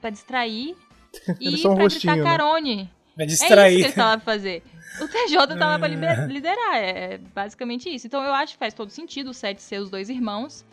[0.00, 0.76] para distrair
[1.40, 2.22] e para gritar né?
[2.22, 2.90] carone.
[3.16, 3.58] Vai distrair.
[3.58, 4.62] É isso que ele tá lá pra fazer.
[5.00, 6.26] O TJ tá lá pra é.
[6.26, 8.06] liderar, é basicamente isso.
[8.06, 10.64] Então eu acho que faz todo sentido o set ser os dois irmãos.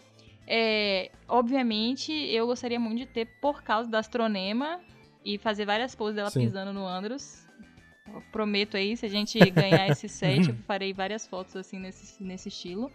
[0.47, 4.79] É, obviamente, eu gostaria muito de ter por causa da Astronema
[5.23, 6.41] e fazer várias poses dela Sim.
[6.41, 7.45] pisando no Andros.
[8.13, 12.23] Eu prometo aí, se a gente ganhar esse set, eu farei várias fotos assim nesse,
[12.23, 12.91] nesse estilo.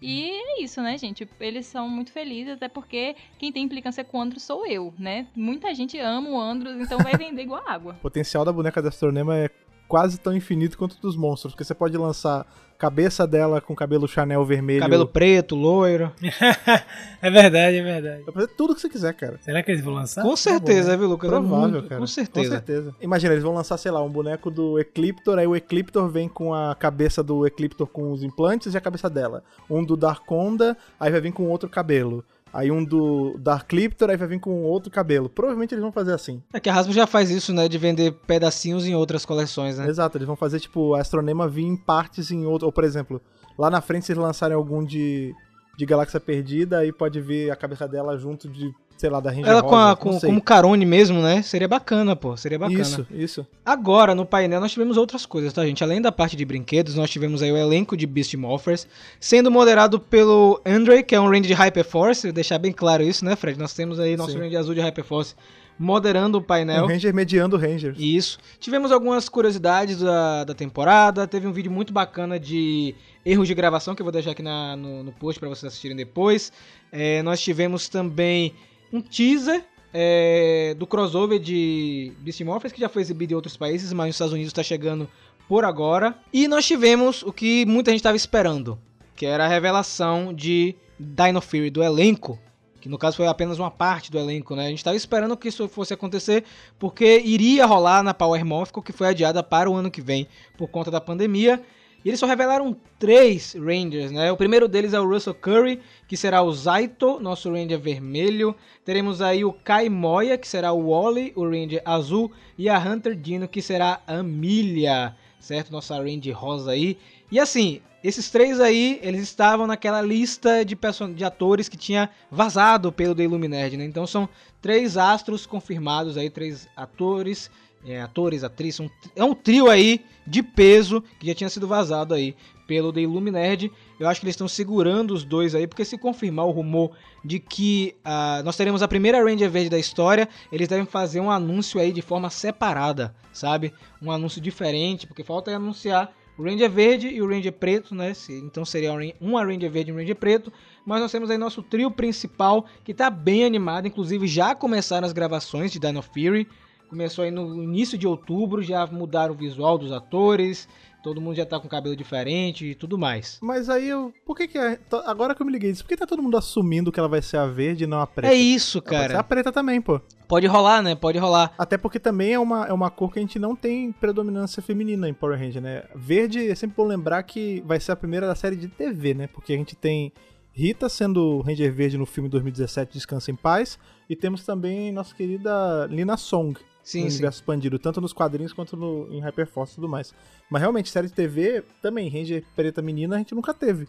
[0.00, 1.28] E é isso, né, gente?
[1.40, 5.26] Eles são muito felizes, até porque quem tem implicância com o Andros sou eu, né?
[5.34, 7.94] Muita gente ama o Andros, então vai vender igual água.
[7.98, 9.50] O potencial da boneca da Astronema é
[9.88, 12.46] quase tão infinito quanto dos monstros, porque você pode lançar
[12.78, 14.80] cabeça dela com cabelo Chanel vermelho.
[14.80, 16.12] Cabelo preto, loiro.
[17.20, 18.22] é verdade, é verdade.
[18.22, 19.36] Pra fazer tudo que você quiser, cara.
[19.42, 20.22] Será que eles vão lançar?
[20.22, 21.28] Com certeza, é viu, Lucas?
[21.28, 22.00] Provável, é muito, cara.
[22.00, 22.48] Com certeza.
[22.48, 22.94] Com certeza.
[23.00, 26.54] Imagina, eles vão lançar, sei lá, um boneco do Ecliptor, aí o Ecliptor vem com
[26.54, 29.42] a cabeça do Ecliptor com os implantes e a cabeça dela.
[29.68, 32.24] Um do Darkonda, aí vai vir com outro cabelo.
[32.58, 35.28] Aí um do Dark Cliptor, aí vai vir com outro cabelo.
[35.28, 36.42] Provavelmente eles vão fazer assim.
[36.52, 37.68] É que a Hasbro já faz isso, né?
[37.68, 39.86] De vender pedacinhos em outras coleções, né?
[39.86, 42.66] Exato, eles vão fazer, tipo, a Astronema vir em partes em outro.
[42.66, 43.22] Ou, por exemplo,
[43.56, 45.32] lá na frente, se eles lançarem algum de.
[45.76, 49.46] de Galáxia Perdida, aí pode ver a cabeça dela junto de, sei lá, da Ranger
[49.48, 51.40] Ela Rosa, com a, com, como Carone mesmo, né?
[51.40, 52.36] Seria bacana, pô.
[52.36, 52.80] Seria bacana.
[52.80, 53.46] Isso, isso.
[53.64, 55.82] Agora, no painel, nós tivemos outras coisas, tá, gente?
[55.82, 58.86] Além da parte de brinquedos, nós tivemos aí o elenco de Beast Morphers,
[59.18, 62.30] sendo moderado pelo Andre, que é um range de Hyperforce.
[62.32, 63.58] Deixar bem claro isso, né, Fred?
[63.58, 64.40] Nós temos aí nosso Sim.
[64.40, 65.34] range azul de Hyperforce
[65.80, 66.84] moderando o painel.
[66.84, 67.94] Um Ranger mediando o Ranger.
[67.96, 68.36] Isso.
[68.58, 71.24] Tivemos algumas curiosidades da, da temporada.
[71.24, 74.74] Teve um vídeo muito bacana de erros de gravação que eu vou deixar aqui na-
[74.74, 76.52] no, no post para vocês assistirem depois.
[76.90, 78.54] É, nós tivemos também
[78.92, 83.92] um teaser é, do crossover de Beast Morphers que já foi exibido em outros países,
[83.92, 85.08] mas nos Estados Unidos está chegando
[85.48, 86.16] por agora.
[86.32, 88.78] E nós tivemos o que muita gente estava esperando,
[89.16, 92.38] que era a revelação de Dino Fury do elenco
[92.80, 94.66] que no caso foi apenas uma parte do elenco, né?
[94.66, 96.44] A gente estava esperando que isso fosse acontecer
[96.78, 100.68] porque iria rolar na Power Morphical, que foi adiada para o ano que vem por
[100.68, 101.62] conta da pandemia.
[102.04, 104.30] E eles só revelaram três Rangers, né?
[104.30, 108.54] O primeiro deles é o Russell Curry, que será o Zaito, nosso Ranger vermelho.
[108.84, 112.30] Teremos aí o Kai Moya, que será o Wally, o Ranger azul.
[112.56, 115.72] E a Hunter Dino, que será a Amelia, certo?
[115.72, 116.96] Nossa Ranger rosa aí.
[117.32, 120.78] E assim, esses três aí, eles estavam naquela lista de,
[121.14, 123.84] de atores que tinha vazado pelo The Illuminerd, né?
[123.84, 124.28] Então são
[124.62, 127.50] três astros confirmados aí, três atores,
[127.86, 132.14] é, atores, atrizes, um, é um trio aí de peso que já tinha sido vazado
[132.14, 132.34] aí
[132.66, 133.72] pelo The Illuminerd.
[133.98, 136.92] Eu acho que eles estão segurando os dois aí, porque se confirmar o rumor
[137.24, 141.30] de que ah, nós teremos a primeira Ranger verde da história, eles devem fazer um
[141.30, 143.72] anúncio aí de forma separada, sabe?
[144.02, 148.12] Um anúncio diferente, porque falta anunciar o Ranger verde e o Ranger preto, né?
[148.28, 150.52] Então seria um uma Ranger verde e um Ranger preto.
[150.86, 153.88] Mas nós temos aí nosso trio principal, que tá bem animado.
[153.88, 156.46] Inclusive já começaram as gravações de Dino Fury.
[156.88, 160.68] Começou aí no início de outubro, já mudaram o visual dos atores.
[161.02, 163.38] Todo mundo já tá com cabelo diferente e tudo mais.
[163.40, 164.12] Mas aí eu.
[164.26, 164.58] Por que que.
[164.58, 167.08] é- Agora que eu me liguei disso, por que tá todo mundo assumindo que ela
[167.08, 168.34] vai ser a verde e não a preta?
[168.34, 169.24] É isso, Ela Pode ser a cara.
[169.24, 170.00] preta também, pô.
[170.26, 170.94] Pode rolar, né?
[170.96, 171.52] Pode rolar.
[171.56, 175.08] Até porque também é uma, é uma cor que a gente não tem predominância feminina
[175.08, 175.84] em Power Ranger, né?
[175.94, 179.26] Verde é sempre bom lembrar que vai ser a primeira da série de TV, né?
[179.28, 180.12] Porque a gente tem
[180.52, 183.78] Rita sendo Ranger Verde no filme 2017 Descansa em Paz.
[184.10, 187.16] E temos também nossa querida Lina Song Sim, no sim.
[187.16, 190.14] universo expandido, tanto nos quadrinhos quanto no, em Hyperforce e tudo mais.
[190.50, 193.86] Mas realmente, série de TV, também, Ranger Preta Menina, a gente nunca teve.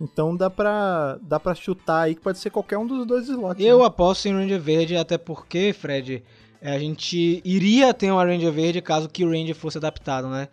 [0.00, 3.64] Então dá pra, dá pra chutar aí que pode ser qualquer um dos dois slots.
[3.64, 3.84] Eu né?
[3.84, 6.24] aposto em Ranger Verde, até porque, Fred,
[6.60, 10.48] é, a gente iria ter uma Ranger Verde caso que o Ranger fosse adaptado, né?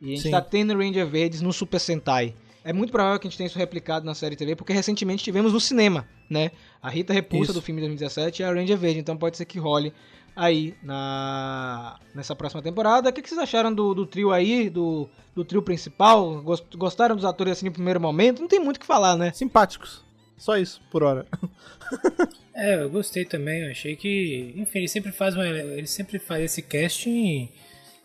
[0.00, 0.30] E a gente Sim.
[0.30, 2.34] tá tendo Ranger Verdes no Super Sentai.
[2.64, 5.52] É muito provável que a gente tenha isso replicado na série TV, porque recentemente tivemos
[5.52, 6.52] no cinema, né?
[6.80, 7.60] A Rita Repulsa Isso.
[7.60, 9.92] do filme de 2017 e a Ranger Verde, então pode ser que role
[10.34, 13.08] aí na nessa próxima temporada.
[13.10, 16.40] O que, que vocês acharam do, do trio aí, do, do trio principal?
[16.42, 18.40] Gost- Gostaram dos atores assim no primeiro momento?
[18.40, 19.32] Não tem muito o que falar, né?
[19.32, 20.02] Simpáticos.
[20.38, 21.26] Só isso, por hora.
[22.54, 23.62] É, eu gostei também.
[23.62, 27.48] Eu achei que, enfim, ele sempre faz uma, ele sempre faz esse casting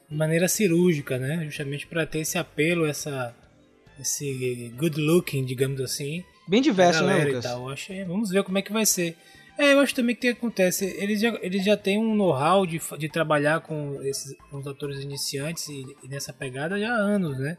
[0.10, 1.44] de maneira cirúrgica, né?
[1.46, 3.36] Justamente para ter esse apelo, essa
[4.00, 7.44] esse good looking, digamos assim, Bem diverso, né, Lucas?
[7.44, 7.64] tal.
[7.64, 9.18] Eu achei, vamos ver como é que vai ser.
[9.58, 10.86] É, eu acho também que tem que acontece.
[10.86, 15.02] Eles já, eles já têm um know-how de, de trabalhar com esses com os atores
[15.04, 17.58] iniciantes e, e nessa pegada já há anos, né?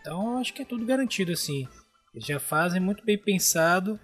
[0.00, 1.68] Então acho que é tudo garantido assim.
[2.14, 4.00] Eles já fazem muito bem pensado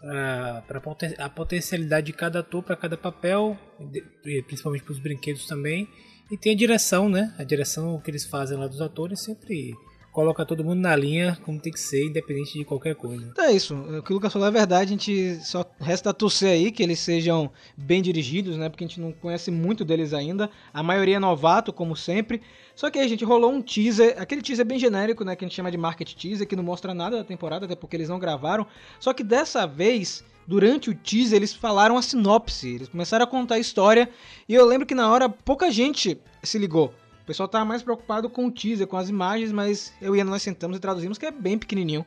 [0.00, 0.80] para
[1.18, 3.56] a potencialidade de cada ator para cada papel,
[3.90, 5.88] de- principalmente para os brinquedos também.
[6.30, 7.34] E tem a direção, né?
[7.38, 9.74] A direção que eles fazem lá dos atores sempre
[10.18, 13.24] coloca todo mundo na linha como tem que ser, independente de qualquer coisa.
[13.24, 13.72] Então é isso.
[13.72, 14.88] O que o Lucas falou é verdade.
[14.88, 18.68] A gente só resta torcer aí que eles sejam bem dirigidos, né?
[18.68, 20.50] Porque a gente não conhece muito deles ainda.
[20.74, 22.42] A maioria é novato, como sempre.
[22.74, 24.20] Só que aí, gente, rolou um teaser.
[24.20, 25.36] Aquele teaser bem genérico, né?
[25.36, 27.94] Que a gente chama de market teaser, que não mostra nada da temporada, até porque
[27.94, 28.66] eles não gravaram.
[28.98, 32.74] Só que dessa vez, durante o teaser, eles falaram a sinopse.
[32.74, 34.10] Eles começaram a contar a história.
[34.48, 36.92] E eu lembro que na hora pouca gente se ligou.
[37.28, 40.42] Pessoal tava mais preocupado com o teaser, com as imagens, mas eu e Ana nós
[40.42, 42.02] sentamos e traduzimos, que é bem pequenininho.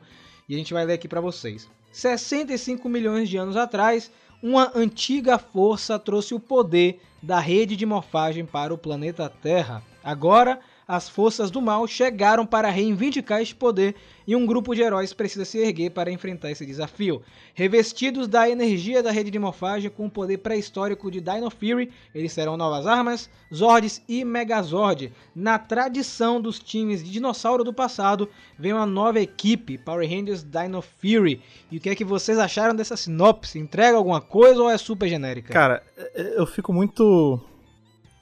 [0.48, 1.70] E a gente vai ler aqui para vocês.
[1.92, 4.10] 65 milhões de anos atrás,
[4.42, 9.80] uma antiga força trouxe o poder da rede de morfagem para o planeta Terra.
[10.02, 10.58] Agora,
[10.92, 13.94] as forças do mal chegaram para reivindicar este poder
[14.26, 17.22] e um grupo de heróis precisa se erguer para enfrentar esse desafio.
[17.54, 22.30] Revestidos da energia da rede de morfagem com o poder pré-histórico de Dino Fury, eles
[22.32, 25.10] serão novas armas, Zords e Megazord.
[25.34, 28.28] Na tradição dos times de dinossauro do passado,
[28.58, 31.40] vem uma nova equipe, Power Rangers Dino Fury.
[31.70, 33.58] E o que é que vocês acharam dessa sinopse?
[33.58, 35.54] Entrega alguma coisa ou é super genérica?
[35.54, 37.40] Cara, é- eu fico muito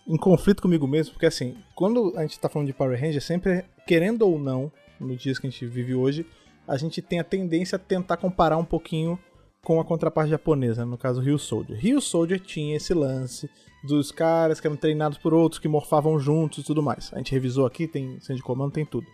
[0.06, 3.64] em conflito comigo mesmo, porque assim, quando a gente tá falando de Power Ranger, sempre,
[3.86, 6.26] querendo ou não, nos dias que a gente vive hoje,
[6.66, 9.18] a gente tem a tendência a tentar comparar um pouquinho
[9.62, 11.78] com a contraparte japonesa, no caso Rio Soldier.
[11.78, 13.50] Rio Soldier tinha esse lance
[13.82, 17.12] dos caras que eram treinados por outros, que morfavam juntos e tudo mais.
[17.12, 19.06] A gente revisou aqui, tem centro de comando, tem tudo.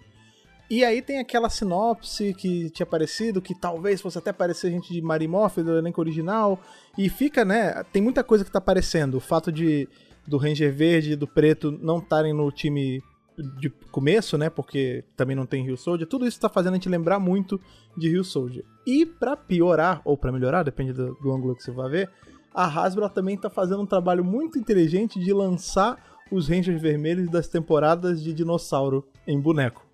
[0.68, 5.00] E aí tem aquela sinopse que tinha aparecido, que talvez fosse até parecer gente de
[5.00, 6.60] Marimorph do elenco original.
[6.98, 7.84] E fica, né?
[7.92, 9.16] Tem muita coisa que tá aparecendo.
[9.16, 9.88] O fato de
[10.26, 13.02] do Ranger Verde e do Preto não estarem no time
[13.58, 14.48] de começo, né?
[14.48, 16.08] Porque também não tem Rio Soldier.
[16.08, 17.60] Tudo isso tá fazendo a gente lembrar muito
[17.96, 18.64] de Rio Soldier.
[18.86, 22.10] E para piorar, ou para melhorar, depende do, do, ângulo que você vai ver,
[22.54, 27.46] a Hasbro também tá fazendo um trabalho muito inteligente de lançar os Rangers vermelhos das
[27.48, 29.86] temporadas de dinossauro em boneco.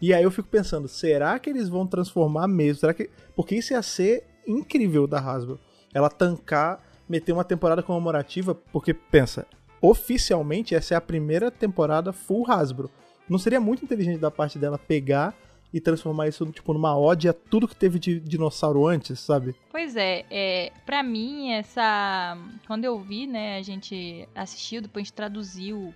[0.00, 2.80] E aí eu fico pensando, será que eles vão transformar mesmo?
[2.80, 3.10] Será que.
[3.34, 5.58] Porque isso ia ser incrível da Hasbro.
[5.92, 9.46] Ela tancar, meter uma temporada comemorativa, porque pensa,
[9.80, 12.90] oficialmente essa é a primeira temporada full Hasbro.
[13.28, 15.34] Não seria muito inteligente da parte dela pegar
[15.72, 19.54] e transformar isso tipo numa ode a tudo que teve de dinossauro antes, sabe?
[19.70, 25.04] Pois é, é para mim essa quando eu vi, né, a gente assistiu, depois a
[25.04, 25.94] gente traduziu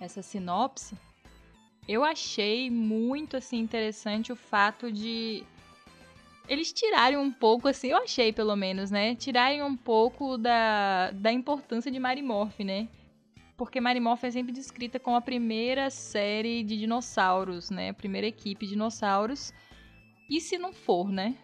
[0.00, 0.94] essa sinopse,
[1.88, 5.44] eu achei muito assim interessante o fato de
[6.48, 9.14] eles tirarem um pouco, assim, eu achei pelo menos, né?
[9.14, 12.88] Tirarem um pouco da, da importância de Marimorph, né?
[13.56, 17.90] Porque Marimorph é sempre descrita como a primeira série de dinossauros, né?
[17.90, 19.52] A primeira equipe de dinossauros.
[20.28, 21.36] E se não for, né?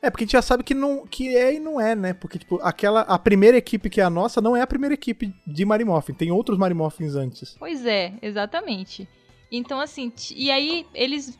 [0.00, 2.12] É, porque a gente já sabe que, não, que é e não é, né?
[2.12, 3.00] Porque, tipo, aquela.
[3.00, 6.14] A primeira equipe que é a nossa não é a primeira equipe de Marimorphin.
[6.14, 7.56] Tem outros Marimorphins antes.
[7.58, 9.08] Pois é, exatamente.
[9.50, 11.36] Então, assim, e aí eles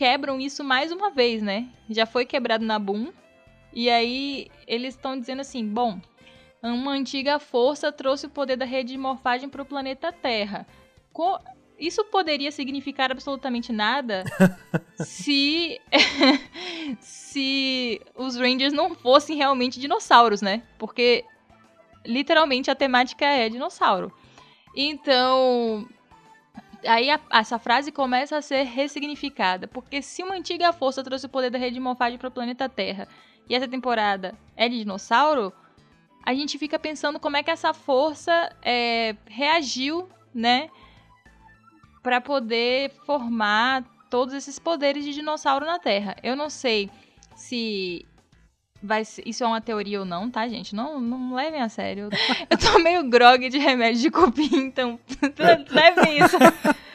[0.00, 1.68] quebram isso mais uma vez, né?
[1.90, 3.12] Já foi quebrado na Boom.
[3.70, 6.00] E aí eles estão dizendo assim: bom,
[6.62, 10.66] uma antiga força trouxe o poder da rede de morfagem para o planeta Terra.
[11.12, 11.38] Co
[11.78, 14.24] isso poderia significar absolutamente nada
[15.04, 15.78] se
[16.98, 20.62] se os Rangers não fossem realmente dinossauros, né?
[20.78, 21.26] Porque
[22.06, 24.10] literalmente a temática é dinossauro.
[24.74, 25.86] Então,
[26.86, 31.28] aí a, essa frase começa a ser ressignificada, porque se uma antiga força trouxe o
[31.28, 33.08] poder da rede de morfagem para o planeta Terra,
[33.48, 35.52] e essa temporada é de dinossauro,
[36.24, 40.70] a gente fica pensando como é que essa força é, reagiu, né,
[42.02, 46.16] para poder formar todos esses poderes de dinossauro na Terra.
[46.22, 46.90] Eu não sei
[47.34, 48.06] se
[48.82, 50.74] vai ser, isso é uma teoria ou não, tá, gente?
[50.74, 52.08] Não, não levem a sério.
[52.48, 54.98] Eu tô meio grog de remédio de cupim, então
[55.70, 56.36] levem isso.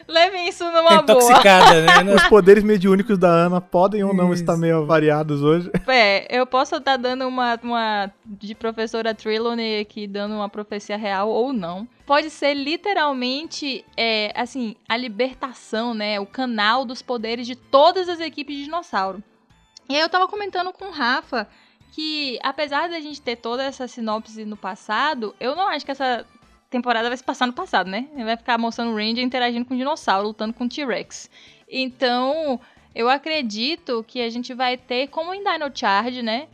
[0.07, 2.03] Levem isso numa Intoxicada, boa.
[2.03, 2.13] né?
[2.15, 4.43] Os poderes mediúnicos da Ana podem ou não isso.
[4.43, 5.71] estar meio variados hoje.
[5.87, 11.29] É, eu posso estar dando uma, uma de professora Trelawney aqui, dando uma profecia real
[11.29, 11.87] ou não.
[12.05, 16.19] Pode ser literalmente, é, assim, a libertação, né?
[16.19, 19.23] O canal dos poderes de todas as equipes de dinossauro.
[19.89, 21.47] E aí eu tava comentando com o Rafa
[21.95, 26.27] que, apesar da gente ter toda essa sinopse no passado, eu não acho que essa
[26.69, 28.09] temporada vai se passar no passado, né?
[28.17, 31.31] Vai ficar mostrando o Ranger interagindo com o dinossauro, lutando com o T-Rex.
[31.69, 32.59] Então,
[32.93, 36.49] eu acredito que a gente vai ter, como em Dino Charge, né?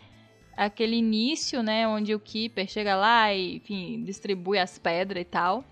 [0.56, 1.88] Aquele início, né?
[1.88, 5.65] Onde o Keeper chega lá e, enfim, distribui as pedras e tal.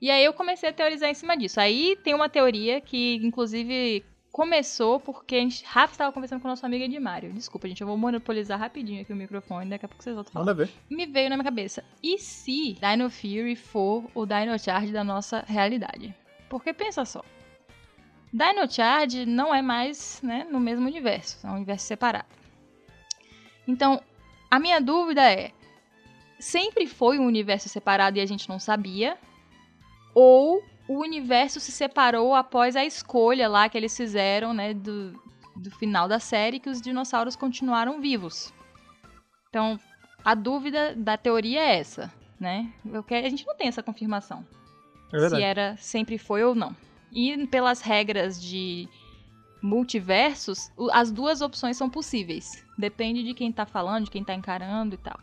[0.00, 1.58] E aí eu comecei a teorizar em cima disso.
[1.58, 6.50] Aí tem uma teoria que, inclusive, começou porque a gente, Rafa estava conversando com a
[6.50, 7.32] nossa amiga de Mario.
[7.32, 10.44] Desculpa, gente, eu vou monopolizar rapidinho aqui o microfone, daqui a pouco vocês voltam falar.
[10.46, 10.72] Manda ver.
[10.90, 15.44] Me veio na minha cabeça, e se Dino Fury for o Dino Charge da nossa
[15.46, 16.14] realidade?
[16.48, 17.24] Porque pensa só,
[18.32, 22.28] Dino Charge não é mais né, no mesmo universo, é um universo separado.
[23.66, 24.02] Então,
[24.50, 25.52] a minha dúvida é,
[26.38, 29.18] sempre foi um universo separado e a gente não sabia?
[30.14, 35.12] Ou o universo se separou após a escolha lá que eles fizeram, né, do,
[35.54, 38.52] do final da série, que os dinossauros continuaram vivos.
[39.50, 39.78] Então,
[40.24, 42.72] a dúvida da teoria é essa, né?
[42.84, 44.46] A gente não tem essa confirmação.
[45.12, 46.74] É se era, sempre foi ou não.
[47.12, 48.88] E pelas regras de
[49.62, 52.64] multiversos, as duas opções são possíveis.
[52.76, 55.18] Depende de quem tá falando, de quem tá encarando e tal.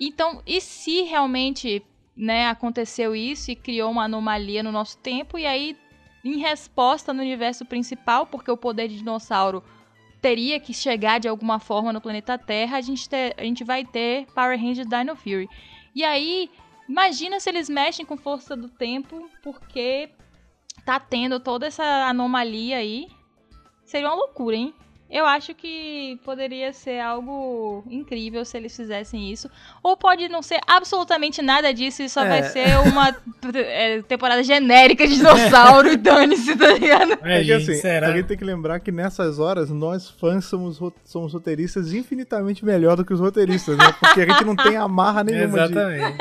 [0.00, 1.84] Então, e se realmente
[2.18, 5.78] né, aconteceu isso e criou uma anomalia no nosso tempo, e aí,
[6.24, 9.62] em resposta no universo principal, porque o poder de dinossauro
[10.20, 13.84] teria que chegar de alguma forma no planeta Terra, a gente, ter, a gente vai
[13.84, 15.48] ter Power Rangers Dino Fury.
[15.94, 16.50] E aí,
[16.88, 20.10] imagina se eles mexem com força do tempo, porque
[20.84, 23.06] tá tendo toda essa anomalia aí.
[23.84, 24.74] Seria uma loucura, hein?
[25.10, 29.50] Eu acho que poderia ser algo incrível se eles fizessem isso.
[29.82, 32.28] Ou pode não ser absolutamente nada disso e só é.
[32.28, 33.16] vai ser uma
[33.54, 37.18] é, temporada genérica de dinossauro e dane-se, tá ligado?
[37.22, 38.08] É, que assim, será?
[38.08, 42.96] a gente tem que lembrar que nessas horas nós fãs somos, somos roteiristas infinitamente melhor
[42.96, 43.92] do que os roteiristas, né?
[43.98, 45.74] Porque a gente não tem amarra nenhuma de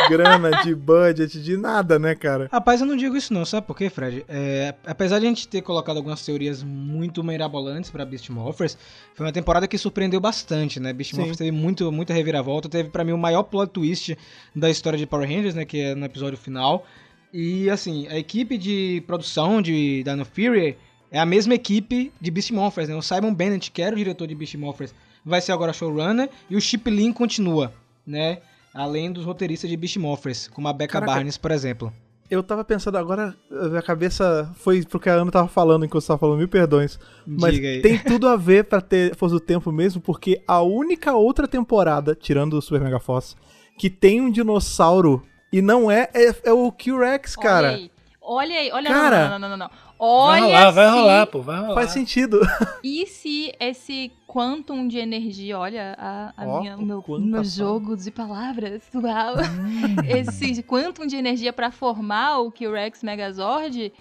[0.09, 2.47] grana, de budget, de nada, né, cara?
[2.51, 4.23] Rapaz, eu não digo isso não, sabe por quê, Fred?
[4.29, 8.76] É, apesar de a gente ter colocado algumas teorias muito mirabolantes pra Beast Morphers,
[9.13, 10.93] foi uma temporada que surpreendeu bastante, né?
[10.93, 14.17] Beast Morphers teve muito, muita reviravolta, teve para mim o maior plot twist
[14.55, 15.65] da história de Power Rangers, né?
[15.65, 16.85] Que é no episódio final.
[17.33, 20.77] E assim, a equipe de produção de Dino Fury
[21.11, 22.95] é a mesma equipe de Beast Morphers, né?
[22.95, 24.93] O Simon Bennett, que era o diretor de Beast Morphers,
[25.25, 27.73] vai ser agora showrunner, e o Chip Lin continua,
[28.05, 28.39] né?
[28.73, 31.13] Além dos roteiristas de Beast Morphers, como a Becca Caraca.
[31.13, 31.91] Barnes, por exemplo.
[32.29, 33.35] Eu tava pensando agora,
[33.77, 36.99] a cabeça foi porque a Ana tava falando enquanto você tava falando, mil perdões.
[37.25, 41.47] Mas tem tudo a ver pra ter Força do Tempo mesmo, porque a única outra
[41.47, 43.35] temporada, tirando o Super Mega Force,
[43.77, 45.23] que tem um dinossauro
[45.53, 47.69] e não é, é, é o Q-Rex, cara.
[47.69, 49.87] Olha aí, olha aí, olha cara, não, não, não, não, não.
[49.99, 50.75] Olha vai rolar, se...
[50.75, 51.75] vai rolar, pô, vai rolar.
[51.75, 52.41] Faz sentido.
[52.83, 57.97] E se esse quantum de energia, olha a, a oh, minha, o meu, meu jogo
[57.97, 59.33] de palavras, uau.
[59.37, 59.95] Hum.
[60.07, 63.91] esse quantum de energia para formar o Q-Rex Megazord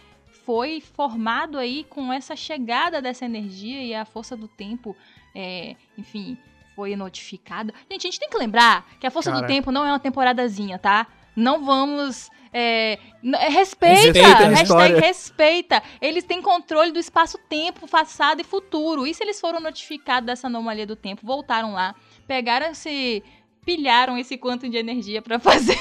[0.44, 4.94] foi formado aí com essa chegada dessa energia e a força do tempo,
[5.34, 6.36] é, enfim,
[6.74, 7.72] foi notificada.
[7.90, 9.42] Gente, a gente tem que lembrar que a força Cara.
[9.42, 11.06] do tempo não é uma temporadazinha, tá?
[11.34, 15.82] Não vamos é, é, respeita, respeita hashtag respeita.
[16.00, 19.06] Eles têm controle do espaço-tempo, passado e futuro.
[19.06, 21.94] E se eles foram notificados dessa anomalia do tempo, voltaram lá,
[22.26, 23.22] pegaram esse.
[23.62, 25.78] pilharam esse quanto de energia para fazer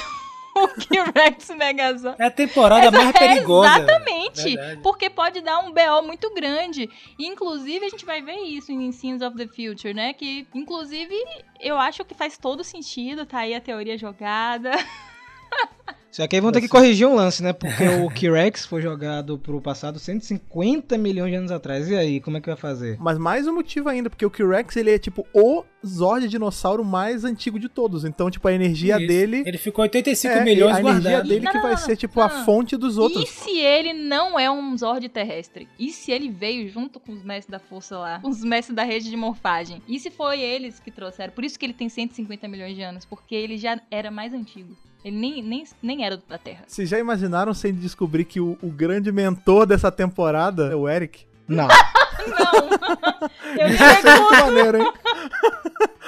[0.54, 2.20] o que Rex Megazord.
[2.20, 3.68] É a temporada Essa, mais perigosa.
[3.68, 4.54] Exatamente.
[4.56, 4.80] Verdade.
[4.82, 6.90] Porque pode dar um BO muito grande.
[7.18, 10.12] E, inclusive, a gente vai ver isso em Scenes of the Future, né?
[10.12, 11.14] Que, inclusive,
[11.58, 13.24] eu acho que faz todo sentido.
[13.24, 14.72] Tá aí a teoria jogada.
[16.16, 17.52] Só que aí vão ter que corrigir um lance, né?
[17.52, 21.90] Porque o K-Rex foi jogado pro passado 150 milhões de anos atrás.
[21.90, 22.96] E aí, como é que vai fazer?
[22.98, 27.22] Mas mais um motivo ainda, porque o K-Rex ele é tipo o Zord dinossauro mais
[27.22, 28.02] antigo de todos.
[28.06, 29.06] Então, tipo, a energia Isso.
[29.06, 29.42] dele.
[29.44, 31.06] Ele ficou 85 é, milhões A guardado.
[31.06, 32.26] energia dele não, que vai ser, tipo, não.
[32.26, 33.22] a fonte dos outros.
[33.22, 35.68] E se ele não é um Zord terrestre?
[35.78, 38.20] E se ele veio junto com os mestres da força lá?
[38.20, 39.82] Com os mestres da rede de morfagem?
[39.86, 41.34] E se foi eles que trouxeram?
[41.34, 44.74] Por isso que ele tem 150 milhões de anos, porque ele já era mais antigo.
[45.06, 46.64] Ele nem, nem, nem era da Terra.
[46.66, 51.24] Vocês já imaginaram sem descobrir que o, o grande mentor dessa temporada é o Eric?
[51.46, 51.68] Não.
[51.68, 52.66] não.
[53.56, 54.92] Eu é muito maneiro, hein?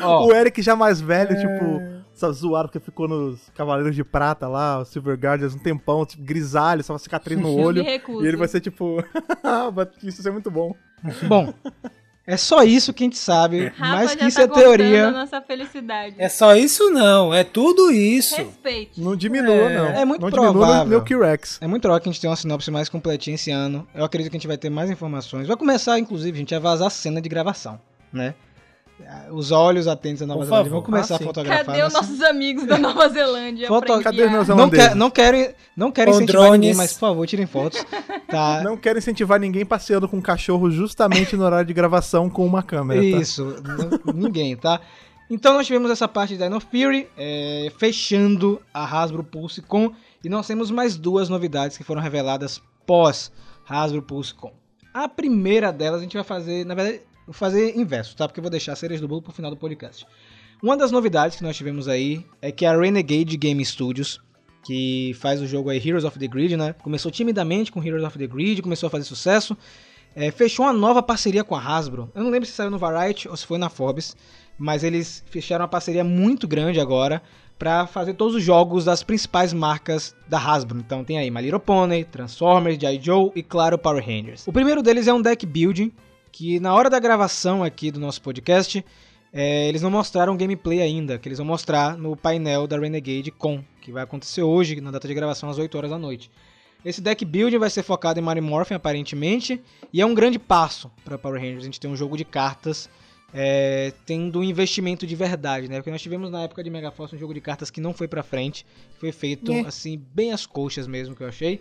[0.03, 0.27] Oh.
[0.27, 1.37] O Eric já mais velho, é...
[1.37, 1.81] tipo,
[2.13, 6.25] só zoado porque ficou nos Cavaleiros de Prata lá, os Silver Guardians, um tempão, tipo,
[6.25, 7.85] grisalho, só uma cicatriz no olho.
[7.85, 8.97] e ele vai ser tipo,
[10.03, 10.75] isso é muito bom.
[11.29, 11.55] Bom,
[12.31, 15.11] é só isso que a gente sabe, Rafa mais que isso tá é teoria.
[15.11, 16.15] nossa felicidade.
[16.19, 18.37] É só isso não, é tudo isso.
[18.37, 19.01] Respeite.
[19.01, 19.87] Não diminua, é, não.
[19.87, 20.87] É muito não provável.
[20.87, 21.59] Meu Rex.
[21.59, 23.89] É muito provável que a gente tenha uma sinopse mais completinha esse ano.
[23.95, 25.47] Eu acredito que a gente vai ter mais informações.
[25.47, 27.81] Vai começar, inclusive, a gente a vazar a cena de gravação,
[28.13, 28.35] né?
[29.31, 30.83] Os olhos atentos da Nova Por Zelândia favor.
[30.83, 31.65] vão começar ah, a fotografar.
[31.67, 33.69] Cadê os nossos amigos da Nova Zelândia?
[33.69, 34.01] Foto...
[34.01, 36.61] Cadê os meus não, quer, não quero, não quero incentivar drones.
[36.61, 37.85] ninguém, mas por favor, tirem fotos.
[38.29, 38.61] Tá.
[38.69, 42.63] Não quero incentivar ninguém passeando com um cachorro justamente no horário de gravação com uma
[42.63, 43.01] câmera.
[43.01, 43.07] Tá?
[43.07, 44.81] Isso, não, ninguém, tá?
[45.31, 49.93] Então nós tivemos essa parte da Dino Fury, é, fechando a Hasbro Pulse Com,
[50.23, 53.33] e nós temos mais duas novidades que foram reveladas pós
[53.67, 54.53] Hasbro Pulse Com.
[54.93, 58.27] A primeira delas a gente vai fazer, na verdade, Vou fazer inverso, tá?
[58.27, 60.07] Porque eu vou deixar as cerejas do bolo pro final do podcast.
[60.63, 64.19] Uma das novidades que nós tivemos aí é que a Renegade Game Studios,
[64.65, 66.73] que faz o jogo aí Heroes of the Grid, né?
[66.83, 69.55] Começou timidamente com Heroes of the Grid, começou a fazer sucesso.
[70.17, 72.11] É, fechou uma nova parceria com a Hasbro.
[72.15, 74.17] Eu não lembro se saiu no Variety ou se foi na Forbes,
[74.57, 77.21] mas eles fecharam uma parceria muito grande agora
[77.59, 80.79] para fazer todos os jogos das principais marcas da Hasbro.
[80.79, 83.01] Então tem aí My Little Pony, Transformers, G.I.
[83.03, 84.47] Joe e claro Power Rangers.
[84.47, 85.93] O primeiro deles é um deck building
[86.31, 88.85] que na hora da gravação aqui do nosso podcast,
[89.33, 93.63] é, eles não mostraram gameplay ainda, que eles vão mostrar no painel da Renegade Com,
[93.81, 96.31] que vai acontecer hoje, na data de gravação, às 8 horas da noite.
[96.85, 99.61] Esse deck building vai ser focado em Mario Morphin, aparentemente,
[99.93, 101.63] e é um grande passo para Power Rangers.
[101.63, 102.89] A gente tem um jogo de cartas
[103.33, 105.77] é, tendo um investimento de verdade, né?
[105.77, 108.09] Porque nós tivemos na época de Mega Force um jogo de cartas que não foi
[108.09, 108.65] para frente,
[108.99, 109.61] foi feito é.
[109.61, 111.61] assim, bem às coxas mesmo, que eu achei.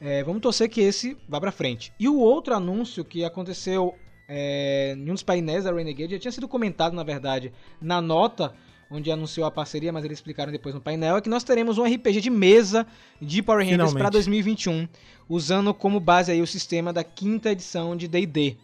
[0.00, 1.92] É, vamos torcer que esse vá para frente.
[1.98, 3.94] E o outro anúncio que aconteceu
[4.28, 8.54] é, em um dos painéis da Renegade, já tinha sido comentado, na verdade, na nota
[8.90, 11.84] onde anunciou a parceria, mas eles explicaram depois no painel, é que nós teremos um
[11.84, 12.86] RPG de mesa
[13.20, 14.88] de Power Rangers para 2021,
[15.28, 18.56] usando como base aí o sistema da quinta edição de D&D.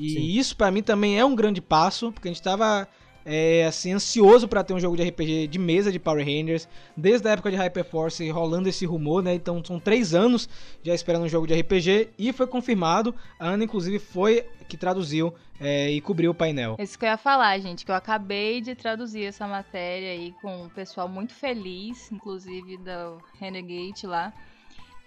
[0.00, 0.38] E Sim.
[0.38, 2.88] isso para mim também é um grande passo, porque a gente tava
[3.24, 7.28] é, assim, ansioso para ter um jogo de RPG de mesa de Power Rangers, desde
[7.28, 9.34] a época de Hyperforce rolando esse rumor, né?
[9.34, 10.48] Então são três anos
[10.82, 13.14] já esperando um jogo de RPG e foi confirmado.
[13.38, 16.76] A Ana, inclusive, foi que traduziu é, e cobriu o painel.
[16.78, 20.64] Isso que eu ia falar, gente, que eu acabei de traduzir essa matéria aí com
[20.66, 24.32] o pessoal muito feliz, inclusive da Renegade lá.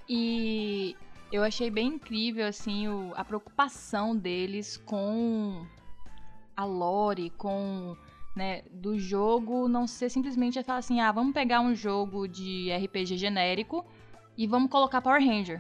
[0.08, 0.96] E
[1.34, 5.66] eu achei bem incrível, assim, o, a preocupação deles com
[6.56, 7.98] a lore, com
[8.36, 13.18] né, do jogo não ser simplesmente falar assim, ah, vamos pegar um jogo de RPG
[13.18, 13.84] genérico
[14.38, 15.60] e vamos colocar Power Ranger.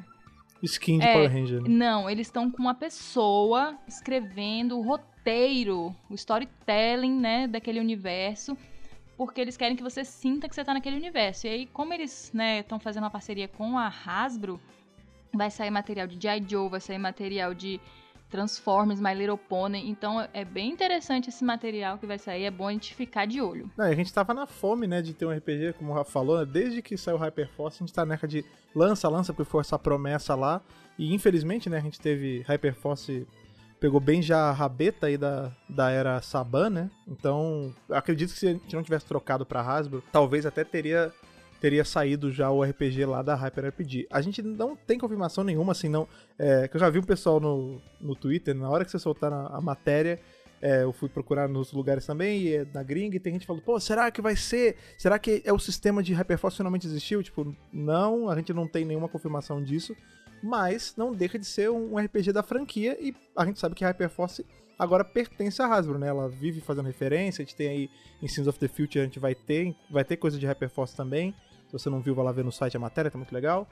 [0.61, 1.63] Skin de é, Power Ranger.
[1.63, 1.69] Né?
[1.69, 8.55] Não, eles estão com uma pessoa escrevendo o roteiro, o storytelling, né, daquele universo,
[9.17, 11.47] porque eles querem que você sinta que você tá naquele universo.
[11.47, 14.61] E aí, como eles, né, estão fazendo uma parceria com a Hasbro,
[15.34, 16.45] vai sair material de G.I.
[16.47, 17.79] Joe, vai sair material de
[18.29, 19.89] Transformers, My Little Pony.
[19.89, 23.39] Então é bem interessante esse material que vai sair, é bom a gente ficar de
[23.41, 23.69] olho.
[23.77, 26.39] Não, a gente tava na fome, né, de ter um RPG, como o Rafa falou,
[26.39, 26.45] né?
[26.45, 28.43] desde que saiu o Hyperforce, a gente tá nessa de
[28.75, 30.61] lança, lança, porque foi essa promessa lá.
[30.97, 33.27] E infelizmente, né, a gente teve Hyperforce
[33.79, 36.89] pegou bem já a rabeta aí da, da era Saban, né?
[37.05, 41.11] Então, acredito que se a gente não tivesse trocado pra Hasbro, talvez até teria
[41.64, 44.07] teria saído já o RPG lá da Hyper RPG.
[44.11, 46.09] A gente não tem confirmação nenhuma, assim, não.
[46.38, 49.32] É, que eu já vi um pessoal no, no Twitter, na hora que você soltar
[49.32, 50.20] a, a matéria,
[50.61, 53.61] é, eu fui procurar nos lugares também, e é na gringa, e tem gente falando,
[53.61, 54.76] pô, será que vai ser?
[54.97, 57.24] Será que é o sistema de Hyperforce finalmente existiu?
[57.24, 59.95] Tipo, não, a gente não tem nenhuma confirmação disso,
[60.43, 63.88] mas não deixa de ser um RPG da franquia, e a gente sabe que a
[63.88, 64.45] Hyperforce
[64.78, 66.09] agora pertence à Hasbro, né?
[66.09, 67.89] Ela vive fazendo referência, a gente tem aí
[68.22, 71.34] em Sins of the Future, a gente vai ter, vai ter coisa de Hyperforce também,
[71.74, 73.67] você não viu, vai lá ver no site a matéria, tá muito legal.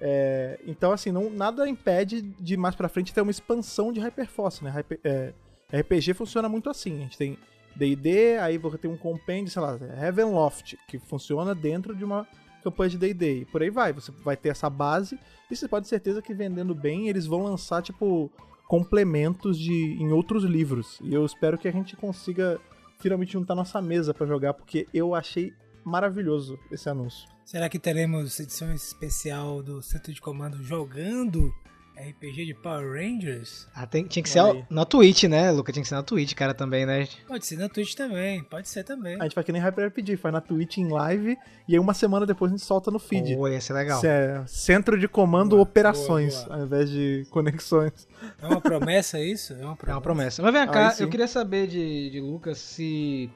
[0.00, 4.62] É, então, assim, não, nada impede de mais pra frente ter uma expansão de Hyperforce,
[4.62, 4.70] né?
[4.70, 5.32] Hyper, é,
[5.72, 6.96] RPG funciona muito assim.
[6.96, 7.38] A gente tem
[7.74, 12.26] D&D, aí você tem um compêndio, sei lá, Heavenloft, que funciona dentro de uma
[12.62, 13.40] campanha de D&D.
[13.40, 13.92] E por aí vai.
[13.92, 15.18] Você vai ter essa base
[15.50, 18.30] e você pode ter certeza que vendendo bem, eles vão lançar, tipo,
[18.66, 20.98] complementos de, em outros livros.
[21.02, 22.60] E eu espero que a gente consiga
[22.98, 25.52] finalmente juntar nossa mesa para jogar, porque eu achei
[25.84, 27.33] maravilhoso esse anúncio.
[27.44, 31.54] Será que teremos edição especial do Centro de Comando jogando
[31.94, 33.68] RPG de Power Rangers?
[33.74, 34.40] Ah, tem, tinha que ser
[34.70, 35.70] na Twitch, né, Luca?
[35.70, 37.06] Tinha que ser na Twitch, cara, também, né?
[37.28, 39.20] Pode ser na Twitch também, pode ser também.
[39.20, 41.36] A gente faz que nem Hyper RPG, faz na Twitch em live
[41.68, 43.36] e aí uma semana depois a gente solta no feed.
[43.36, 43.98] Pô, ia ser legal.
[43.98, 46.56] Isso é Centro de Comando boa, Operações, boa, boa.
[46.56, 48.08] ao invés de conexões.
[48.40, 49.52] É uma promessa isso?
[49.52, 49.90] É uma promessa.
[49.90, 50.42] É uma promessa.
[50.42, 53.30] Mas vem cá, eu queria saber de, de Lucas se...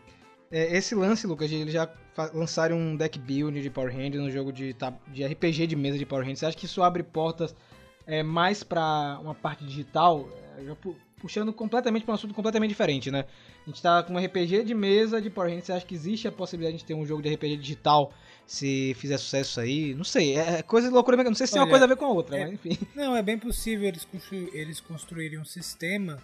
[0.51, 1.89] É, esse lance, Lucas, de ele já
[2.33, 4.75] lançarem um deck build de Power Rangers no jogo de,
[5.09, 7.55] de RPG de mesa de Power Rangers, você acha que isso abre portas
[8.07, 10.29] é, mais para uma parte digital?
[10.59, 10.77] É, já
[11.21, 13.25] puxando completamente para um assunto completamente diferente, né?
[13.67, 16.27] A gente tá com um RPG de mesa de Power Rangers, você acha que existe
[16.27, 18.13] a possibilidade de ter um jogo de RPG digital
[18.47, 19.95] se fizer sucesso aí?
[19.95, 21.89] Não sei, é, é coisa de loucura, não sei se Olha, tem uma coisa a
[21.89, 22.79] ver com a outra, é, mas enfim.
[22.95, 26.19] Não, é bem possível eles, constru eles construírem um sistema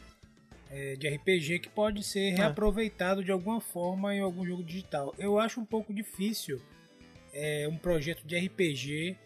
[0.75, 2.35] é, de RPG que pode ser é.
[2.35, 5.14] reaproveitado de alguma forma em algum jogo digital.
[5.16, 6.61] Eu acho um pouco difícil
[7.33, 9.16] é, um projeto de RPG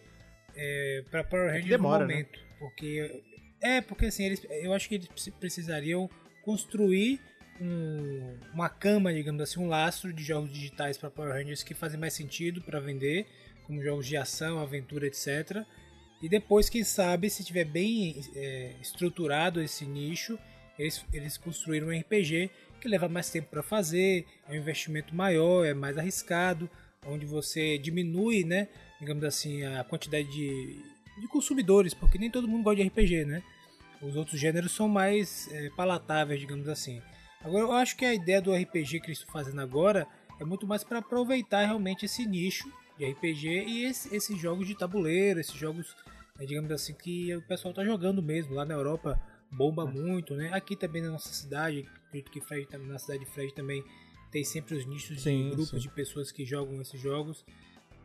[0.54, 2.14] é, para Power Rangers demora, no né?
[2.14, 2.46] momento, né?
[2.58, 3.22] porque
[3.62, 5.08] é porque assim eles, eu acho que eles
[5.40, 6.08] precisariam
[6.42, 7.18] construir
[7.60, 11.98] um, uma cama, digamos assim, um lastro de jogos digitais para Power Rangers que fazem
[11.98, 13.26] mais sentido para vender,
[13.66, 15.64] como jogos de ação, aventura, etc.
[16.20, 20.38] E depois, quem sabe, se tiver bem é, estruturado esse nicho,
[20.78, 22.50] eles, eles construíram um RPG
[22.80, 26.70] que leva mais tempo para fazer, é um investimento maior, é mais arriscado,
[27.06, 28.68] onde você diminui, né,
[29.00, 30.80] digamos assim, a quantidade de,
[31.20, 33.42] de consumidores, porque nem todo mundo gosta de RPG, né?
[34.00, 37.02] Os outros gêneros são mais é, palatáveis, digamos assim.
[37.42, 40.06] Agora, eu acho que a ideia do RPG que eles estão fazendo agora
[40.40, 44.76] é muito mais para aproveitar realmente esse nicho de RPG e esse, esses jogos de
[44.76, 45.96] tabuleiro, esses jogos,
[46.38, 49.20] né, digamos assim, que o pessoal está jogando mesmo lá na Europa
[49.50, 50.50] bomba muito, né?
[50.52, 53.84] Aqui também na nossa cidade, acredito que Fred, na cidade de Fred também
[54.30, 55.88] tem sempre os nichos sim, de grupos sim.
[55.88, 57.44] de pessoas que jogam esses jogos.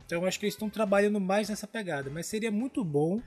[0.06, 3.22] Então acho que eles estão trabalhando mais nessa pegada, mas seria muito bom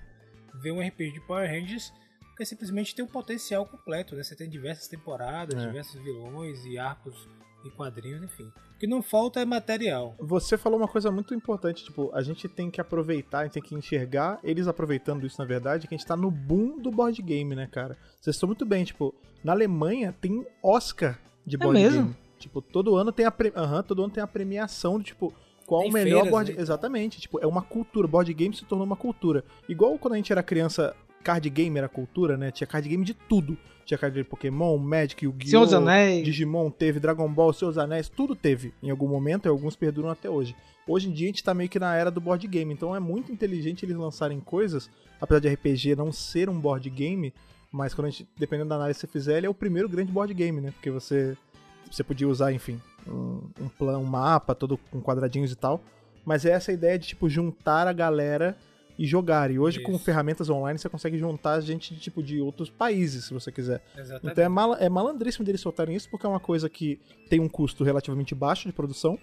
[0.55, 1.93] ver um RPG de Power Rangers
[2.37, 4.23] porque simplesmente tem um potencial completo, né?
[4.23, 5.67] Você tem diversas temporadas, é.
[5.67, 7.27] diversos vilões e arcos
[7.67, 8.51] e quadrinhos, enfim.
[8.75, 10.15] O que não falta é material.
[10.19, 13.63] Você falou uma coisa muito importante, tipo, a gente tem que aproveitar, a gente tem
[13.63, 17.21] que enxergar, eles aproveitando isso na verdade, que a gente tá no boom do board
[17.23, 17.97] game, né, cara?
[18.21, 22.03] Vocês estão muito bem, tipo, na Alemanha tem Oscar de é board é mesmo?
[22.03, 22.17] game.
[22.39, 23.53] Tipo, todo ano tem a pre...
[23.57, 25.33] uhum, todo ano tem a premiação do tipo
[25.67, 26.61] qual tem o melhor feiras, board né?
[26.61, 29.45] exatamente, tipo, é uma cultura, board game se tornou uma cultura.
[29.69, 30.95] Igual quando a gente era criança,
[31.27, 32.53] card game era cultura, né?
[32.53, 33.59] Tinha card game de tudo.
[33.85, 35.51] Tinha card game de Pokémon, Magic, Yu-Gi-Oh!.
[36.23, 40.31] Digimon teve, Dragon Ball, dos Anéis, tudo teve em algum momento e alguns perduram até
[40.31, 40.55] hoje.
[40.87, 43.01] Hoje em dia a gente tá meio que na era do board game, então é
[43.01, 44.89] muito inteligente eles lançarem coisas,
[45.21, 47.35] apesar de RPG não ser um board game,
[47.73, 50.13] mas quando a gente, dependendo da análise que você fizer, ele é o primeiro grande
[50.13, 50.71] board game, né?
[50.71, 51.37] Porque você,
[51.91, 55.83] você podia usar, enfim, um, um plano, um mapa todo com quadradinhos e tal.
[56.25, 58.57] Mas é essa ideia de, tipo, juntar a galera
[58.99, 59.51] e jogar.
[59.51, 59.87] E hoje, Isso.
[59.87, 63.83] com ferramentas online, você consegue juntar gente de, tipo, de outros países, se você quiser.
[63.97, 64.33] Exatamente.
[64.33, 67.49] Então é, mal, é malandríssimo deles soltarem isso, porque é uma coisa que tem um
[67.49, 69.19] custo relativamente baixo de produção,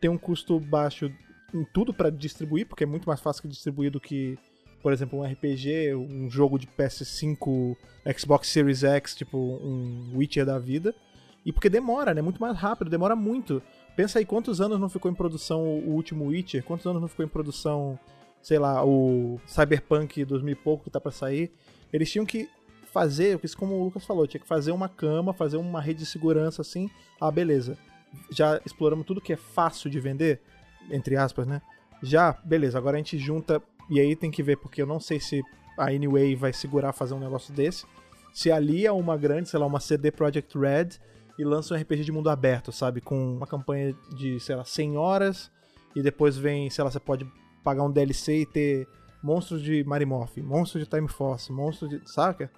[0.00, 1.10] tem um custo baixo
[1.54, 4.38] em tudo para distribuir, porque é muito mais fácil de distribuir do que,
[4.82, 7.76] por exemplo, um RPG, um jogo de PS5,
[8.18, 10.94] Xbox Series X, tipo um Witcher da vida.
[11.44, 12.20] E porque demora, né?
[12.20, 13.62] Muito mais rápido, demora muito.
[13.96, 17.24] Pensa aí quantos anos não ficou em produção o último Witcher, quantos anos não ficou
[17.24, 17.98] em produção
[18.42, 21.52] sei lá, o Cyberpunk 2000 e pouco que tá para sair,
[21.92, 22.48] eles tinham que
[22.92, 26.62] fazer, como o Lucas falou, tinha que fazer uma cama, fazer uma rede de segurança
[26.62, 26.90] assim.
[27.20, 27.78] Ah, beleza.
[28.30, 30.40] Já exploramos tudo que é fácil de vender,
[30.90, 31.62] entre aspas, né?
[32.02, 35.20] Já, beleza, agora a gente junta e aí tem que ver porque eu não sei
[35.20, 35.42] se
[35.78, 37.86] a Anyway vai segurar fazer um negócio desse.
[38.32, 40.88] Se ali é uma grande, sei lá, uma CD Projekt Red
[41.38, 44.96] e lança um RPG de mundo aberto, sabe, com uma campanha de, sei lá, 100
[44.96, 45.50] horas
[45.94, 47.26] e depois vem, sei lá, você pode
[47.62, 48.88] pagar um DLC e ter
[49.22, 52.00] monstros de Marimorph, monstros de Time Force, monstros de.
[52.10, 52.50] Saca?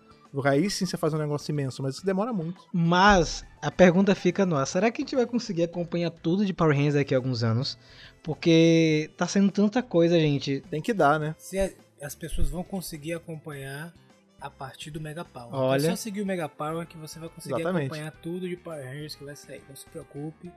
[0.44, 2.66] Aí sim você faz um negócio imenso, mas isso demora muito.
[2.72, 6.54] Mas a pergunta fica no ar: será que a gente vai conseguir acompanhar tudo de
[6.54, 7.78] Power Rangers daqui a alguns anos?
[8.22, 10.62] Porque tá sendo tanta coisa, gente.
[10.70, 11.34] Tem que dar, né?
[11.38, 11.58] Se
[12.00, 13.92] as pessoas vão conseguir acompanhar
[14.40, 15.48] a partir do Mega Power.
[15.48, 15.86] Então, Olha.
[15.86, 17.86] É só seguir o Mega Power que você vai conseguir Exatamente.
[17.86, 19.62] acompanhar tudo de Power Rangers que vai sair.
[19.68, 20.50] Não se preocupe.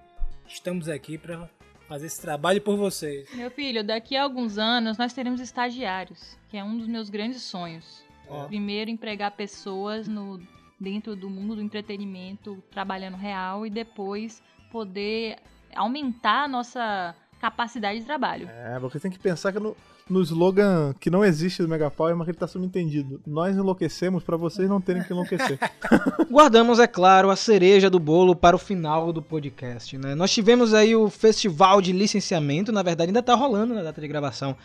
[0.47, 1.49] Estamos aqui para
[1.87, 3.27] fazer esse trabalho por vocês.
[3.33, 7.41] Meu filho, daqui a alguns anos nós teremos estagiários, que é um dos meus grandes
[7.41, 8.03] sonhos.
[8.27, 8.45] Oh.
[8.45, 10.41] Primeiro, empregar pessoas no,
[10.79, 15.37] dentro do mundo do entretenimento, trabalhando real, e depois poder
[15.75, 18.49] aumentar a nossa capacidade de trabalho.
[18.49, 19.75] É, você tem que pensar que no,
[20.07, 23.19] no slogan que não existe do Megapower, mas que ele tá subentendido.
[23.25, 25.57] Nós enlouquecemos para vocês não terem que enlouquecer.
[26.29, 30.13] Guardamos, é claro, a cereja do bolo para o final do podcast, né?
[30.13, 34.07] Nós tivemos aí o festival de licenciamento, na verdade ainda tá rolando na data de
[34.07, 34.55] gravação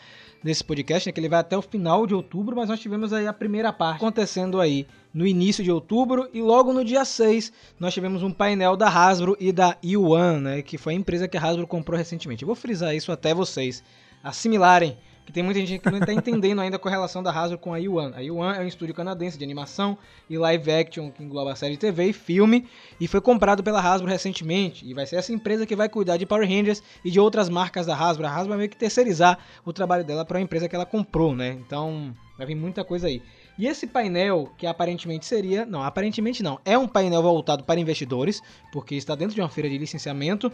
[0.44, 3.26] desse podcast, né, que ele vai até o final de outubro, mas nós tivemos aí
[3.26, 7.92] a primeira parte acontecendo aí no início de outubro e logo no dia 6 nós
[7.92, 11.42] tivemos um painel da Hasbro e da Yuan, né, que foi a empresa que a
[11.42, 12.42] Hasbro comprou recentemente.
[12.42, 13.82] Eu vou frisar isso até vocês
[14.22, 14.96] assimilarem
[15.30, 17.78] que tem muita gente que não está entendendo ainda a correlação da Hasbro com a
[17.78, 18.12] Yuan.
[18.16, 19.96] A Yuan é um estúdio canadense de animação
[20.28, 22.66] e live action que engloba série de TV e filme
[23.00, 26.26] e foi comprado pela Hasbro recentemente e vai ser essa empresa que vai cuidar de
[26.26, 28.26] Power Rangers e de outras marcas da Hasbro.
[28.26, 31.34] A Hasbro vai meio que terceirizar o trabalho dela para a empresa que ela comprou,
[31.34, 31.56] né?
[31.64, 33.22] Então vai vir muita coisa aí.
[33.56, 35.64] E esse painel, que aparentemente seria.
[35.64, 36.58] Não, aparentemente não.
[36.64, 40.50] É um painel voltado para investidores, porque está dentro de uma feira de licenciamento.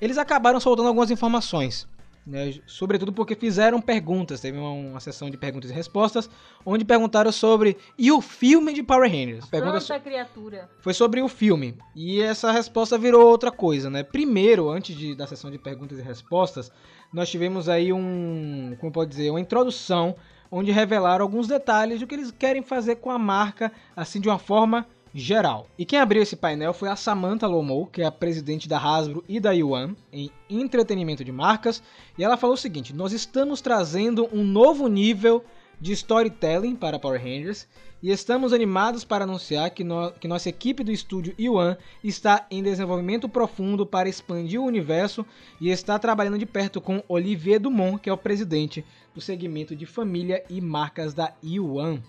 [0.00, 1.86] Eles acabaram soltando algumas informações.
[2.28, 4.42] Né, sobretudo porque fizeram perguntas.
[4.42, 6.28] Teve uma, uma, sessão de perguntas e respostas,
[6.64, 9.46] onde perguntaram sobre e o filme de Power Rangers.
[9.46, 10.68] Pergunta so criatura.
[10.80, 11.78] Foi sobre o filme.
[11.96, 14.02] E essa resposta virou outra coisa, né?
[14.02, 16.70] Primeiro, antes de, da sessão de perguntas e respostas,
[17.10, 20.14] nós tivemos aí um, como pode dizer, uma introdução
[20.50, 24.38] onde revelaram alguns detalhes do que eles querem fazer com a marca, assim de uma
[24.38, 25.68] forma geral.
[25.78, 29.24] E quem abriu esse painel foi a Samantha Lomo, que é a presidente da Hasbro
[29.28, 31.82] e da Yuan em entretenimento de marcas,
[32.16, 35.44] e ela falou o seguinte: "Nós estamos trazendo um novo nível
[35.80, 37.68] de storytelling para Power Rangers
[38.02, 42.62] e estamos animados para anunciar que, no, que nossa equipe do estúdio Yuan está em
[42.62, 45.26] desenvolvimento profundo para expandir o universo
[45.60, 48.84] e está trabalhando de perto com Olivier Dumont, que é o presidente
[49.14, 52.00] do segmento de família e marcas da Yuan.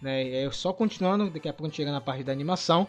[0.00, 0.44] Né?
[0.44, 2.86] É só continuando, daqui a pouco a gente chega na parte da animação.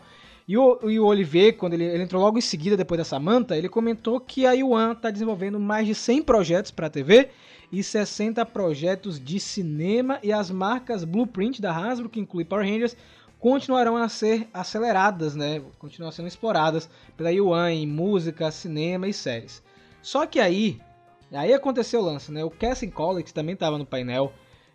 [0.47, 3.57] E o, e o Olivier, quando ele, ele, entrou logo em seguida, depois dessa manta,
[3.57, 7.29] ele comentou que a Yuan está desenvolvendo mais de 100 projetos para a TV
[7.69, 12.95] e 60 projetos de cinema e as marcas Blueprint da Hasbro, que inclui Power Rangers,
[13.39, 15.61] continuarão a ser aceleradas, né?
[15.77, 19.61] Continuam sendo exploradas pela Yuan em música, cinema e séries.
[20.01, 20.79] Só que aí,
[21.31, 22.43] aí aconteceu o lance, né?
[22.43, 24.31] O Cassie Collins também estava no painel,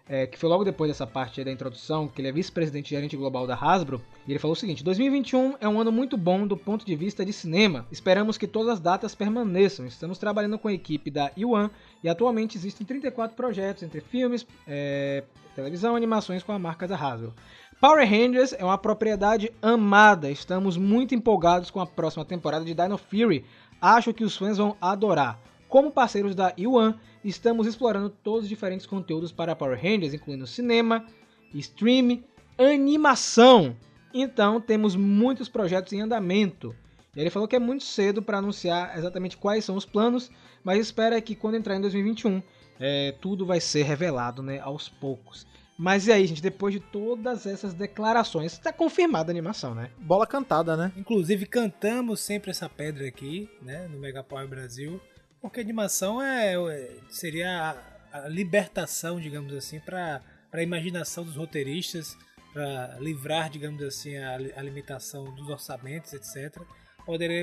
[0.09, 3.47] é, que foi logo depois dessa parte da introdução, que ele é vice-presidente gerente global
[3.47, 6.85] da Hasbro, e ele falou o seguinte: 2021 é um ano muito bom do ponto
[6.85, 7.87] de vista de cinema.
[7.91, 9.87] Esperamos que todas as datas permaneçam.
[9.87, 11.71] Estamos trabalhando com a equipe da Yuan
[12.03, 15.23] e atualmente existem 34 projetos entre filmes, é,
[15.55, 17.33] televisão animações com a marca da Hasbro.
[17.81, 20.31] Power Rangers é uma propriedade amada.
[20.31, 23.45] Estamos muito empolgados com a próxima temporada de Dino Fury.
[23.81, 25.41] Acho que os fãs vão adorar.
[25.69, 31.07] Como parceiros da Yuan, estamos explorando todos os diferentes conteúdos para Power Rangers, incluindo cinema,
[31.55, 32.23] stream,
[32.59, 33.77] animação.
[34.12, 36.75] Então temos muitos projetos em andamento.
[37.14, 40.31] Ele falou que é muito cedo para anunciar exatamente quais são os planos,
[40.64, 42.43] mas espera que quando entrar em 2021
[42.81, 45.47] é, tudo vai ser revelado né, aos poucos.
[45.77, 49.91] Mas e aí, gente, depois de todas essas declarações, está confirmada a animação, né?
[49.99, 50.93] Bola cantada, né?
[50.97, 55.01] Inclusive, cantamos sempre essa pedra aqui, né, no Megapower Brasil,
[55.43, 60.22] porque animação é, é seria a, a libertação, digamos assim, para
[60.53, 62.16] a imaginação dos roteiristas,
[62.53, 66.62] para livrar, digamos assim, a, a limitação dos orçamentos, etc.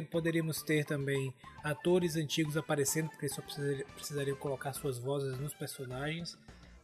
[0.10, 6.38] Poderíamos ter também atores antigos aparecendo, porque só precisariam, precisariam colocar suas vozes nos personagens.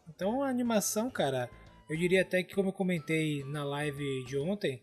[0.09, 1.49] Então a animação, cara,
[1.89, 4.81] eu diria até que como eu comentei na live de ontem,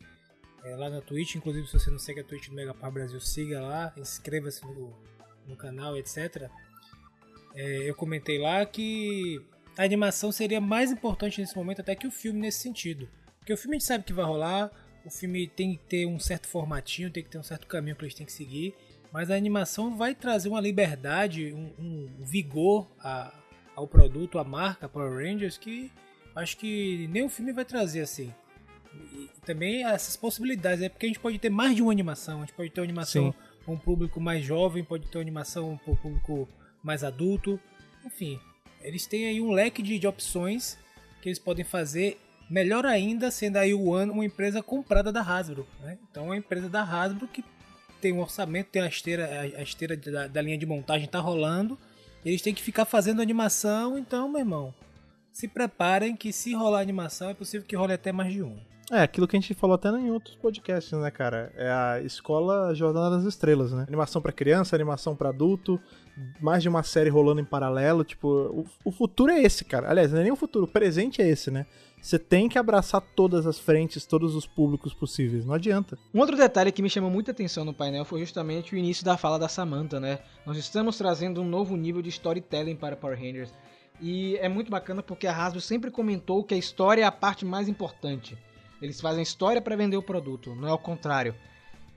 [0.64, 3.60] é, lá na Twitch, inclusive se você não segue a Twitch do Megapar Brasil, siga
[3.60, 4.96] lá, inscreva-se no,
[5.47, 6.49] no canal, etc.
[7.55, 9.40] É, eu comentei lá que
[9.76, 13.09] a animação seria mais importante nesse momento até que o filme nesse sentido.
[13.38, 14.70] Porque o filme a gente sabe que vai rolar,
[15.05, 18.05] o filme tem que ter um certo formatinho, tem que ter um certo caminho que
[18.05, 18.74] eles têm que seguir,
[19.12, 23.34] mas a animação vai trazer uma liberdade, um, um vigor a,
[23.74, 25.90] ao produto, à marca Power Rangers que
[26.34, 28.32] acho que nem o filme vai trazer assim.
[28.95, 32.40] E também essas possibilidades, é porque a gente pode ter mais de uma animação, a
[32.40, 35.92] gente pode ter uma animação para um público mais jovem, pode ter uma animação para
[35.92, 36.48] um público
[36.82, 37.60] mais adulto,
[38.04, 38.40] enfim,
[38.80, 40.76] eles têm aí um leque de, de opções
[41.20, 42.18] que eles podem fazer
[42.50, 45.98] melhor ainda sendo a Yuan uma empresa comprada da Hasbro, né?
[46.10, 47.44] Então é uma empresa da Hasbro que
[48.00, 51.78] tem um orçamento, tem a esteira, a esteira da, da linha de montagem tá rolando
[52.24, 54.74] eles têm que ficar fazendo animação, então, meu irmão,
[55.32, 58.56] se preparem que se rolar animação é possível que role até mais de um.
[58.93, 61.51] É, aquilo que a gente falou até em outros podcasts, né, cara?
[61.57, 63.86] É a escola Jornada das Estrelas, né?
[63.88, 65.80] Animação para criança, animação para adulto,
[66.38, 69.88] mais de uma série rolando em paralelo, tipo, o, o futuro é esse, cara.
[69.88, 71.64] Aliás, não é nem o futuro, o presente é esse, né?
[72.03, 75.99] Você tem que abraçar todas as frentes, todos os públicos possíveis, não adianta.
[76.12, 79.16] Um outro detalhe que me chamou muita atenção no painel foi justamente o início da
[79.16, 80.18] fala da Samantha, né?
[80.45, 83.55] Nós estamos trazendo um novo nível de storytelling para Power Rangers.
[84.03, 87.47] E é muito bacana porque a Hasbro sempre comentou que a história é a parte
[87.47, 88.36] mais importante.
[88.82, 91.34] Eles fazem história para vender o produto, não é o contrário.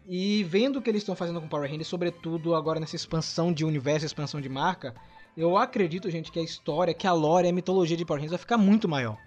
[0.07, 3.65] E vendo o que eles estão fazendo com Power Rangers, sobretudo agora nessa expansão de
[3.65, 4.93] universo, expansão de marca,
[5.35, 8.39] eu acredito, gente, que a história, que a lore, a mitologia de Power Rangers vai
[8.39, 9.17] ficar muito maior.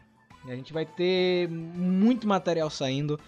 [0.47, 3.19] A gente vai ter muito material saindo.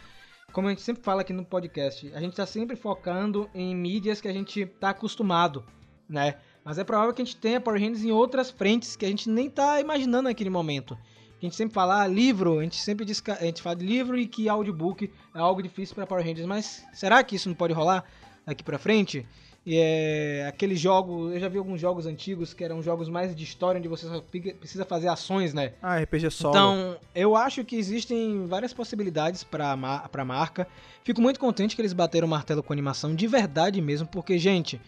[0.53, 4.21] Como a gente sempre fala aqui no podcast, a gente está sempre focando em mídias
[4.21, 5.65] que a gente está acostumado,
[6.09, 6.37] né?
[6.65, 9.29] Mas é provável que a gente tenha Power Rangers em outras frentes que a gente
[9.29, 10.97] nem está imaginando naquele momento.
[11.41, 13.87] A gente sempre fala ah, livro, a gente sempre diz que a gente fala de
[13.87, 17.57] livro e que audiobook é algo difícil para Power Rangers, mas será que isso não
[17.57, 18.05] pode rolar
[18.45, 19.27] daqui para frente?
[19.65, 23.43] E é, aqueles jogos, eu já vi alguns jogos antigos que eram jogos mais de
[23.45, 25.73] história, onde você só precisa fazer ações, né?
[25.83, 26.55] Ah, RPG solo.
[26.55, 30.67] Então, eu acho que existem várias possibilidades para a marca.
[31.05, 34.81] Fico muito contente que eles bateram o martelo com animação, de verdade mesmo, porque, gente,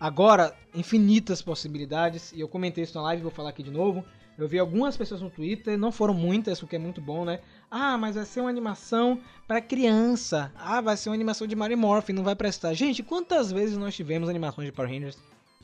[0.00, 4.04] agora, infinitas possibilidades, e eu comentei isso na live, vou falar aqui de novo.
[4.36, 7.40] Eu vi algumas pessoas no Twitter, não foram muitas, o que é muito bom, né?
[7.70, 10.52] Ah, mas vai ser uma animação para criança.
[10.56, 12.74] Ah, vai ser uma animação de Mario Morph, não vai prestar.
[12.74, 15.16] Gente, quantas vezes nós tivemos animações de Power Rangers?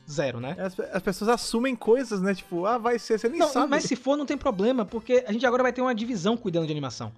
[0.09, 0.55] Zero, né?
[0.57, 2.33] As, as pessoas assumem coisas, né?
[2.33, 3.69] Tipo, ah, vai ser, você nem não, sabe.
[3.69, 6.65] Mas se for, não tem problema, porque a gente agora vai ter uma divisão cuidando
[6.65, 7.11] de animação.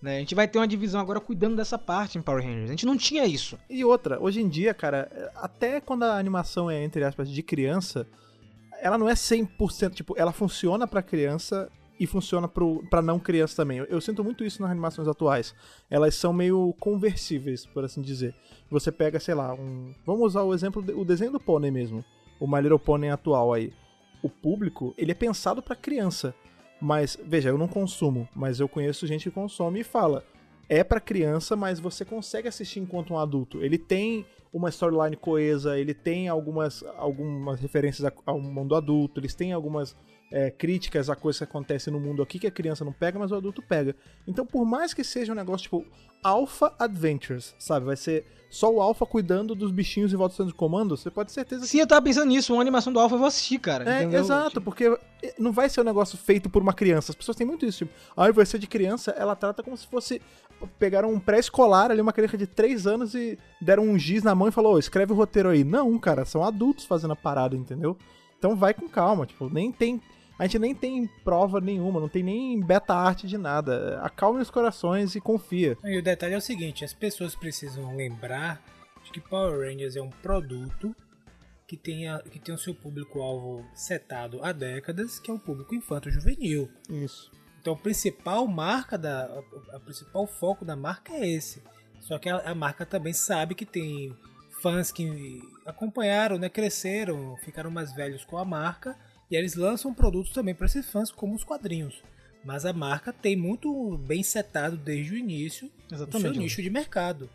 [0.00, 0.16] Né?
[0.16, 2.68] A gente vai ter uma divisão agora cuidando dessa parte em Power Rangers.
[2.68, 3.58] A gente não tinha isso.
[3.68, 8.06] E outra, hoje em dia, cara, até quando a animação é, entre aspas, de criança,
[8.80, 13.78] ela não é 100%, tipo, ela funciona para criança e funciona para não criança também.
[13.78, 15.54] Eu, eu, sinto muito isso nas animações atuais.
[15.90, 18.34] Elas são meio conversíveis, por assim dizer.
[18.70, 19.94] Você pega, sei lá, um.
[20.06, 22.02] Vamos usar o exemplo, o desenho do pônei mesmo.
[22.40, 23.70] O My Little Pony atual aí.
[24.22, 26.34] O público, ele é pensado para criança.
[26.80, 30.24] Mas, veja, eu não consumo, mas eu conheço gente que consome e fala.
[30.66, 33.62] É para criança, mas você consegue assistir enquanto um adulto.
[33.62, 39.52] Ele tem uma storyline coesa, ele tem algumas, algumas referências ao mundo adulto, eles têm
[39.52, 39.96] algumas
[40.32, 43.30] é, críticas a coisas que acontecem no mundo aqui que a criança não pega, mas
[43.30, 43.94] o adulto pega.
[44.26, 45.86] Então, por mais que seja um negócio tipo
[46.22, 47.86] Alpha Adventures, sabe?
[47.86, 51.28] Vai ser só o Alpha cuidando dos bichinhos em volta do de comando, você pode
[51.28, 51.68] ter certeza que...
[51.68, 53.88] Sim, eu tava pensando nisso, uma animação do Alpha eu vou assistir, cara.
[53.88, 54.20] É, entendeu?
[54.20, 54.98] exato, porque
[55.38, 57.12] não vai ser um negócio feito por uma criança.
[57.12, 59.86] As pessoas têm muito isso, tipo, ah, vai ser de criança, ela trata como se
[59.86, 60.20] fosse
[60.78, 64.48] pegaram um pré-escolar ali, uma criança de 3 anos e deram um giz na mão
[64.48, 65.62] e falou, oh, escreve o roteiro aí.
[65.62, 67.96] Não, cara, são adultos fazendo a parada, entendeu?
[68.38, 70.00] Então vai com calma, tipo, nem tem
[70.38, 74.00] a gente nem tem prova nenhuma, não tem nem beta arte de nada.
[74.00, 75.76] Acalme os corações e confia.
[75.84, 78.64] E o detalhe é o seguinte: as pessoas precisam lembrar
[79.04, 80.96] de que Power Rangers é um produto
[81.66, 85.74] que tem, a, que tem o seu público-alvo setado há décadas, que é o público
[85.74, 86.70] infanto-juvenil.
[86.88, 87.30] Isso.
[87.60, 89.42] Então, o principal marca da,
[89.74, 91.62] a, principal foco da marca é esse.
[92.00, 94.16] Só que a, a marca também sabe que tem
[94.60, 98.96] fãs que acompanharam, né, cresceram, ficaram mais velhos com a marca
[99.30, 102.02] e eles lançam produtos também para esses fãs, como os quadrinhos.
[102.44, 106.30] Mas a marca tem muito bem setado desde o início Exatamente.
[106.30, 107.28] o seu nicho de mercado.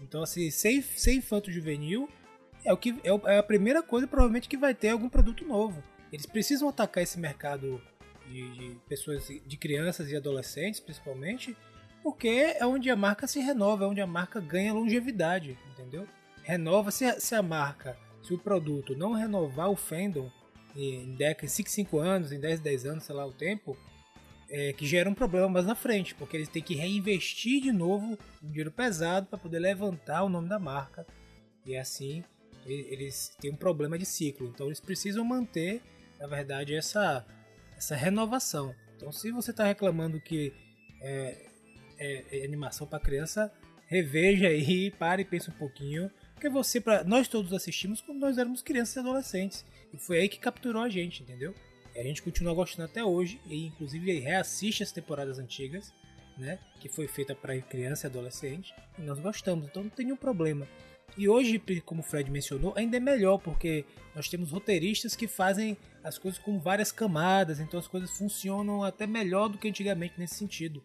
[0.00, 2.08] Então, assim, ser, ser infanto juvenil
[2.64, 5.82] é, o que, é, é a primeira coisa, provavelmente, que vai ter algum produto novo.
[6.12, 7.80] Eles precisam atacar esse mercado
[8.28, 11.56] de, de pessoas, de crianças e adolescentes, principalmente,
[12.02, 16.06] porque é onde a marca se renova, é onde a marca ganha longevidade, entendeu?
[16.42, 20.30] Renova, se se a marca, se o produto não renovar o fandom
[20.74, 21.16] em
[21.46, 23.76] 5, 5 anos, em 10, 10 anos, sei lá o tempo,
[24.48, 28.18] é, que gera um problema mais na frente, porque eles têm que reinvestir de novo
[28.42, 31.06] um dinheiro pesado para poder levantar o nome da marca.
[31.64, 32.24] E assim
[32.64, 34.48] eles têm um problema de ciclo.
[34.48, 35.82] Então eles precisam manter,
[36.20, 37.26] na verdade, essa,
[37.76, 38.74] essa renovação.
[38.96, 40.52] Então se você está reclamando que
[41.00, 41.46] é,
[41.98, 43.52] é, é animação para criança,
[43.86, 46.10] reveja aí, pare e pense um pouquinho.
[46.42, 49.64] Porque você, pra, nós todos assistimos quando nós éramos crianças e adolescentes.
[49.94, 51.54] E foi aí que capturou a gente, entendeu?
[51.94, 55.94] a gente continua gostando até hoje e inclusive reassiste as temporadas antigas,
[56.36, 60.16] né, que foi feita para criança e adolescente, e nós gostamos, então não tem nenhum
[60.16, 60.66] problema.
[61.16, 63.84] E hoje, como o Fred mencionou, ainda é melhor porque
[64.14, 69.06] nós temos roteiristas que fazem as coisas com várias camadas, então as coisas funcionam até
[69.06, 70.82] melhor do que antigamente nesse sentido.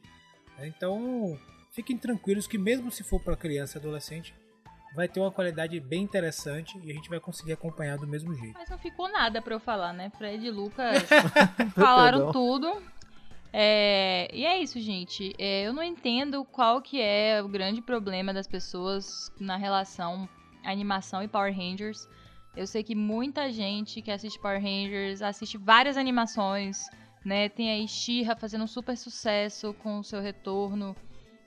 [0.60, 1.39] Então,
[1.72, 4.36] fiquem tranquilos que mesmo se for para criança e adolescente,
[4.98, 8.58] vai ter uma qualidade bem interessante e a gente vai conseguir acompanhar do mesmo jeito.
[8.58, 10.10] Mas não ficou nada para eu falar, né?
[10.18, 11.04] Fred e Lucas
[11.78, 12.82] falaram tudo.
[13.54, 15.36] É, e é isso, gente.
[15.38, 20.28] É, eu não entendo qual que é o grande problema das pessoas na relação
[20.64, 22.10] animação e Power Rangers.
[22.56, 26.89] Eu sei que muita gente que assiste Power Rangers assiste várias animações,
[27.24, 27.50] né?
[27.50, 30.95] Tem aí She-Ra fazendo um super sucesso com o seu retorno.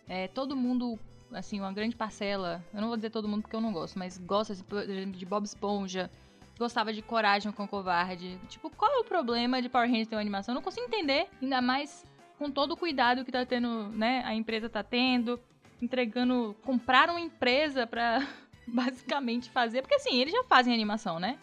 [0.09, 0.97] É, todo mundo
[1.33, 4.19] assim, uma grande parcela, eu não vou dizer todo mundo porque eu não gosto, mas
[4.19, 6.11] gosta de Bob Esponja,
[6.59, 8.39] gostava de Coragem com Covarde.
[8.49, 10.53] Tipo, qual é o problema de Power Rangers ter uma animação?
[10.53, 12.07] Eu não consigo entender, ainda mais
[12.39, 15.39] com todo o cuidado que tá tendo, né, a empresa tá tendo,
[15.81, 18.27] entregando, compraram uma empresa pra
[18.67, 21.39] basicamente fazer, porque assim, eles já fazem animação, né?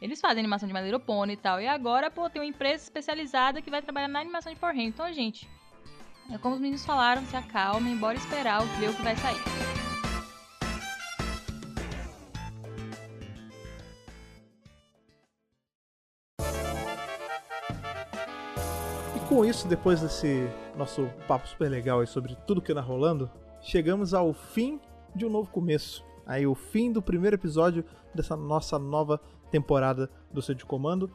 [0.00, 2.84] Eles fazem animação de My Little Pony e tal, e agora, pô, tem uma empresa
[2.84, 4.94] especializada que vai trabalhar na animação de Power Rangers.
[4.94, 5.48] Então, gente,
[6.30, 9.36] é como os meninos falaram, se acalmem, bora esperar ver o que vai sair.
[19.14, 23.30] E com isso, depois desse nosso papo super legal aí sobre tudo que anda rolando,
[23.60, 24.80] chegamos ao fim
[25.14, 26.04] de um novo começo.
[26.26, 29.20] Aí o fim do primeiro episódio dessa nossa nova
[29.50, 31.10] temporada do Seu de Comando.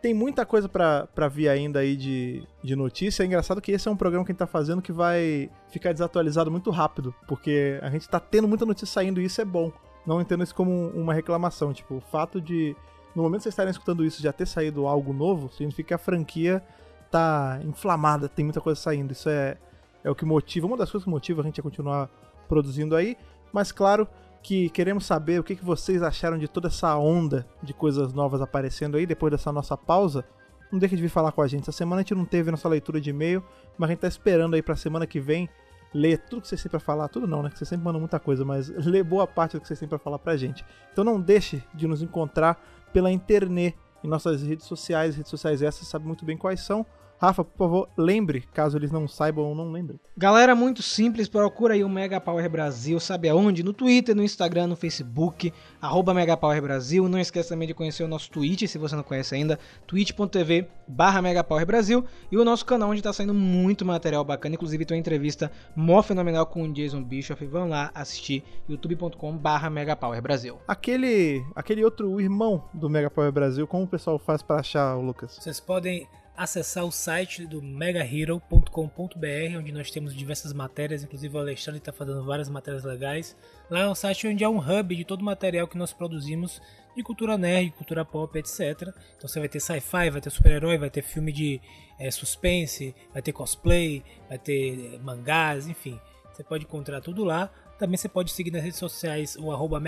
[0.00, 3.22] Tem muita coisa para vir ainda aí de, de notícia.
[3.22, 5.92] É engraçado que esse é um programa que a gente tá fazendo que vai ficar
[5.92, 9.72] desatualizado muito rápido, porque a gente tá tendo muita notícia saindo e isso é bom.
[10.06, 11.72] Não entendo isso como uma reclamação.
[11.72, 12.76] Tipo, o fato de,
[13.14, 15.98] no momento que vocês estarem escutando isso, já ter saído algo novo, significa que a
[15.98, 16.62] franquia
[17.10, 19.12] tá inflamada, tem muita coisa saindo.
[19.12, 19.58] Isso é,
[20.04, 22.08] é o que motiva, uma das coisas que motiva a gente a continuar
[22.48, 23.16] produzindo aí.
[23.52, 24.06] Mas claro,
[24.48, 28.96] que queremos saber o que, vocês acharam de toda essa onda de coisas novas aparecendo
[28.96, 30.24] aí depois dessa nossa pausa.
[30.72, 31.64] Não deixe de vir falar com a gente.
[31.64, 33.44] Essa semana a gente não teve nossa leitura de e-mail,
[33.76, 35.50] mas a gente tá esperando aí pra semana que vem
[35.92, 37.08] ler tudo que vocês têm pra falar.
[37.08, 37.50] Tudo não, né?
[37.50, 39.98] Que vocês sempre mandam muita coisa, mas ler boa parte do que vocês têm pra
[39.98, 40.64] falar pra gente.
[40.90, 42.58] Então não deixe de nos encontrar
[42.90, 45.14] pela internet em nossas redes sociais.
[45.14, 46.86] Redes sociais essas, sabe muito bem quais são.
[47.20, 49.98] Rafa, por favor, lembre, caso eles não saibam ou não lembrem.
[50.16, 53.64] Galera, muito simples, procura aí o Mega Power Brasil, sabe aonde?
[53.64, 55.52] No Twitter, no Instagram, no Facebook,
[55.82, 57.08] arroba Mega Power Brasil.
[57.08, 61.20] Não esqueça também de conhecer o nosso Twitch, se você não conhece ainda, twitch.tv barra
[61.20, 62.04] Mega Power Brasil.
[62.30, 66.00] E o nosso canal, onde está saindo muito material bacana, inclusive tem uma entrevista mó
[66.02, 67.44] fenomenal com o Jason Bischoff.
[67.46, 70.58] Vão lá assistir, youtube.com barra Mega Power Brasil.
[70.68, 75.02] Aquele, aquele outro irmão do Mega Power Brasil, como o pessoal faz para achar o
[75.02, 75.36] Lucas?
[75.40, 76.06] Vocês podem
[76.38, 82.24] acessar o site do megahero.com.br, onde nós temos diversas matérias, inclusive o Alexandre está fazendo
[82.24, 83.36] várias matérias legais.
[83.68, 86.62] Lá é um site onde é um hub de todo o material que nós produzimos
[86.96, 88.94] de cultura nerd, cultura pop, etc.
[89.16, 91.60] Então você vai ter sci-fi, vai ter super-herói, vai ter filme de
[91.98, 95.98] é, suspense, vai ter cosplay, vai ter eh, mangás, enfim.
[96.32, 97.50] Você pode encontrar tudo lá.
[97.80, 99.82] Também você pode seguir nas redes sociais o arroba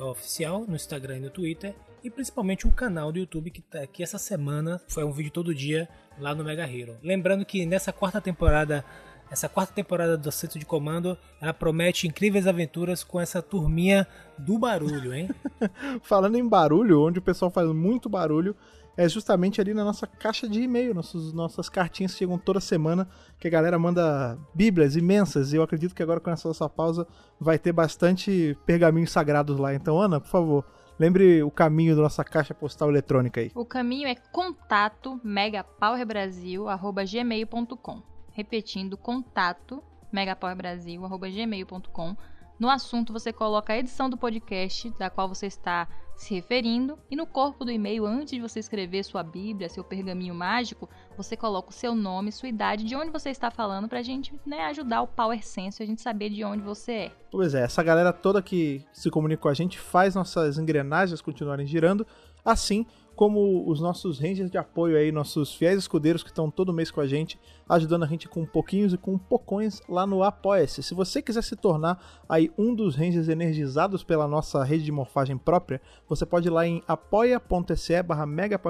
[0.00, 4.02] Oficial no Instagram e no Twitter e principalmente o canal do YouTube que tá aqui
[4.02, 5.88] essa semana foi um vídeo todo dia
[6.18, 6.96] lá no Mega Hero.
[7.02, 8.84] Lembrando que nessa quarta temporada,
[9.30, 14.58] essa quarta temporada do Centro de Comando, ela promete incríveis aventuras com essa turminha do
[14.58, 15.30] barulho, hein?
[16.02, 18.56] Falando em barulho, onde o pessoal faz muito barulho,
[18.96, 20.92] é justamente ali na nossa caixa de e-mail.
[20.92, 25.52] Nossos, nossas cartinhas chegam toda semana, que a galera manda bíblias imensas.
[25.52, 27.06] E eu acredito que agora com essa nossa pausa
[27.40, 29.74] vai ter bastante pergaminhos sagrados lá.
[29.74, 30.64] Então, Ana, por favor,
[31.02, 33.50] lembre o caminho da nossa caixa postal eletrônica aí.
[33.56, 39.82] O caminho é contato megapowerbrasil.gmail.com Repetindo, contato
[40.12, 42.16] megapowerbrasil.gmail.com
[42.58, 47.16] no assunto, você coloca a edição do podcast da qual você está se referindo, e
[47.16, 51.70] no corpo do e-mail, antes de você escrever sua Bíblia, seu pergaminho mágico, você coloca
[51.70, 55.08] o seu nome, sua idade, de onde você está falando, pra gente né, ajudar o
[55.08, 57.12] Power Sense, a gente saber de onde você é.
[57.30, 61.66] Pois é, essa galera toda que se comunica com a gente faz nossas engrenagens continuarem
[61.66, 62.06] girando,
[62.44, 62.86] assim
[63.22, 67.00] como os nossos rangers de apoio aí, nossos fiéis escudeiros que estão todo mês com
[67.00, 70.82] a gente, ajudando a gente com pouquinhos e com pocões lá no Apoia-se.
[70.82, 75.38] Se você quiser se tornar aí um dos rangers energizados pela nossa rede de morfagem
[75.38, 78.26] própria, você pode ir lá em apoia.se barra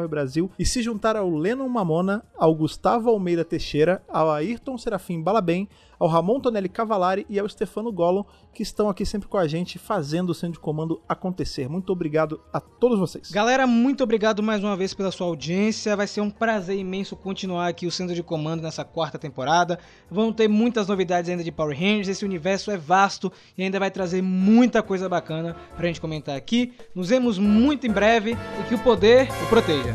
[0.07, 5.67] Brasil e se juntar ao Lennon Mamona, ao Gustavo Almeida Teixeira, ao Ayrton Serafim Balabem,
[6.03, 9.79] ao Ramon Tonelli Cavalari e ao Stefano Gollum, que estão aqui sempre com a gente
[9.79, 11.69] fazendo o centro de comando acontecer.
[11.69, 13.31] Muito obrigado a todos vocês.
[13.31, 15.95] Galera, muito obrigado mais uma vez pela sua audiência.
[15.97, 19.79] Vai ser um prazer imenso continuar aqui o centro de comando nessa quarta temporada.
[20.11, 22.09] Vão ter muitas novidades ainda de Power Rangers.
[22.09, 26.73] Esse universo é vasto e ainda vai trazer muita coisa bacana pra gente comentar aqui.
[26.97, 29.95] Nos vemos muito em breve e que o poder o proteja.